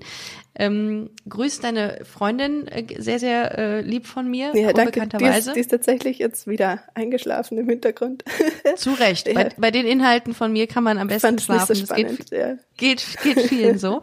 [0.59, 5.07] Ähm, grüß deine Freundin äh, sehr, sehr äh, lieb von mir, ja, danke.
[5.07, 8.25] Die ist, die ist tatsächlich jetzt wieder eingeschlafen im Hintergrund.
[8.75, 9.29] Zu Recht.
[9.29, 9.35] Ja.
[9.35, 11.75] Bei, bei, den Inhalten von mir kann man am besten Fand schlafen.
[11.75, 12.57] So spannend, das geht, ja.
[12.75, 14.01] geht, geht vielen so.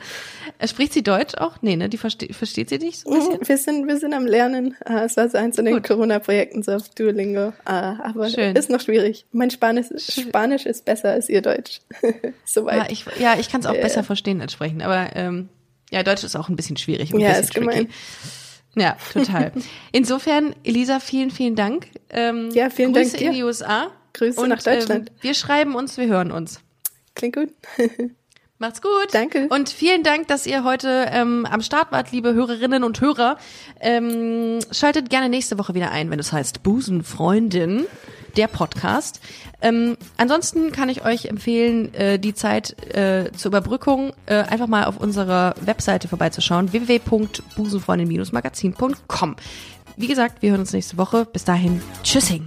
[0.59, 1.59] Äh, spricht sie Deutsch auch?
[1.61, 1.91] Nee, ne?
[1.91, 3.49] Die versteht, versteht sie dich so ein bisschen?
[3.49, 4.77] Wir sind, wir sind am Lernen.
[4.87, 7.49] Äh, es war so eins von den Corona-Projekten so auf Duolingo.
[7.67, 8.57] Äh, aber Schön.
[8.57, 9.27] ist noch schwierig.
[9.31, 11.81] Mein Spanisch, Spanisch ist besser als ihr Deutsch.
[12.47, 12.77] Soweit.
[12.77, 13.83] Ja, ich, ja, ich kann es auch ja.
[13.83, 14.81] besser verstehen als sprechen.
[14.81, 15.51] Aber ähm,
[15.91, 17.13] ja, Deutsch ist auch ein bisschen schwierig.
[17.13, 17.67] Ein ja, bisschen ist tricky.
[17.67, 17.89] gemein.
[18.77, 19.53] Ja, total.
[19.93, 21.87] Insofern, Elisa, vielen, vielen Dank.
[22.11, 23.91] Ähm, ja, vielen Grüße Dank in die USA.
[24.13, 25.11] Grüße und, nach Deutschland.
[25.11, 26.61] Ähm, wir schreiben uns, wir hören uns.
[27.15, 27.49] Klingt gut.
[28.59, 29.09] Macht's gut.
[29.13, 29.49] Danke.
[29.49, 33.37] Und vielen Dank, dass ihr heute ähm, am Start wart, liebe Hörerinnen und Hörer.
[33.81, 37.87] Ähm, schaltet gerne nächste Woche wieder ein, wenn es heißt Busenfreundin,
[38.37, 39.21] der Podcast.
[39.61, 44.85] Ähm, ansonsten kann ich euch empfehlen, äh, die Zeit äh, zur Überbrückung äh, einfach mal
[44.85, 49.37] auf unserer Webseite vorbeizuschauen, www.busenfreundin-magazin.com.
[49.97, 51.25] Wie gesagt, wir hören uns nächste Woche.
[51.25, 52.47] Bis dahin, tschüssing.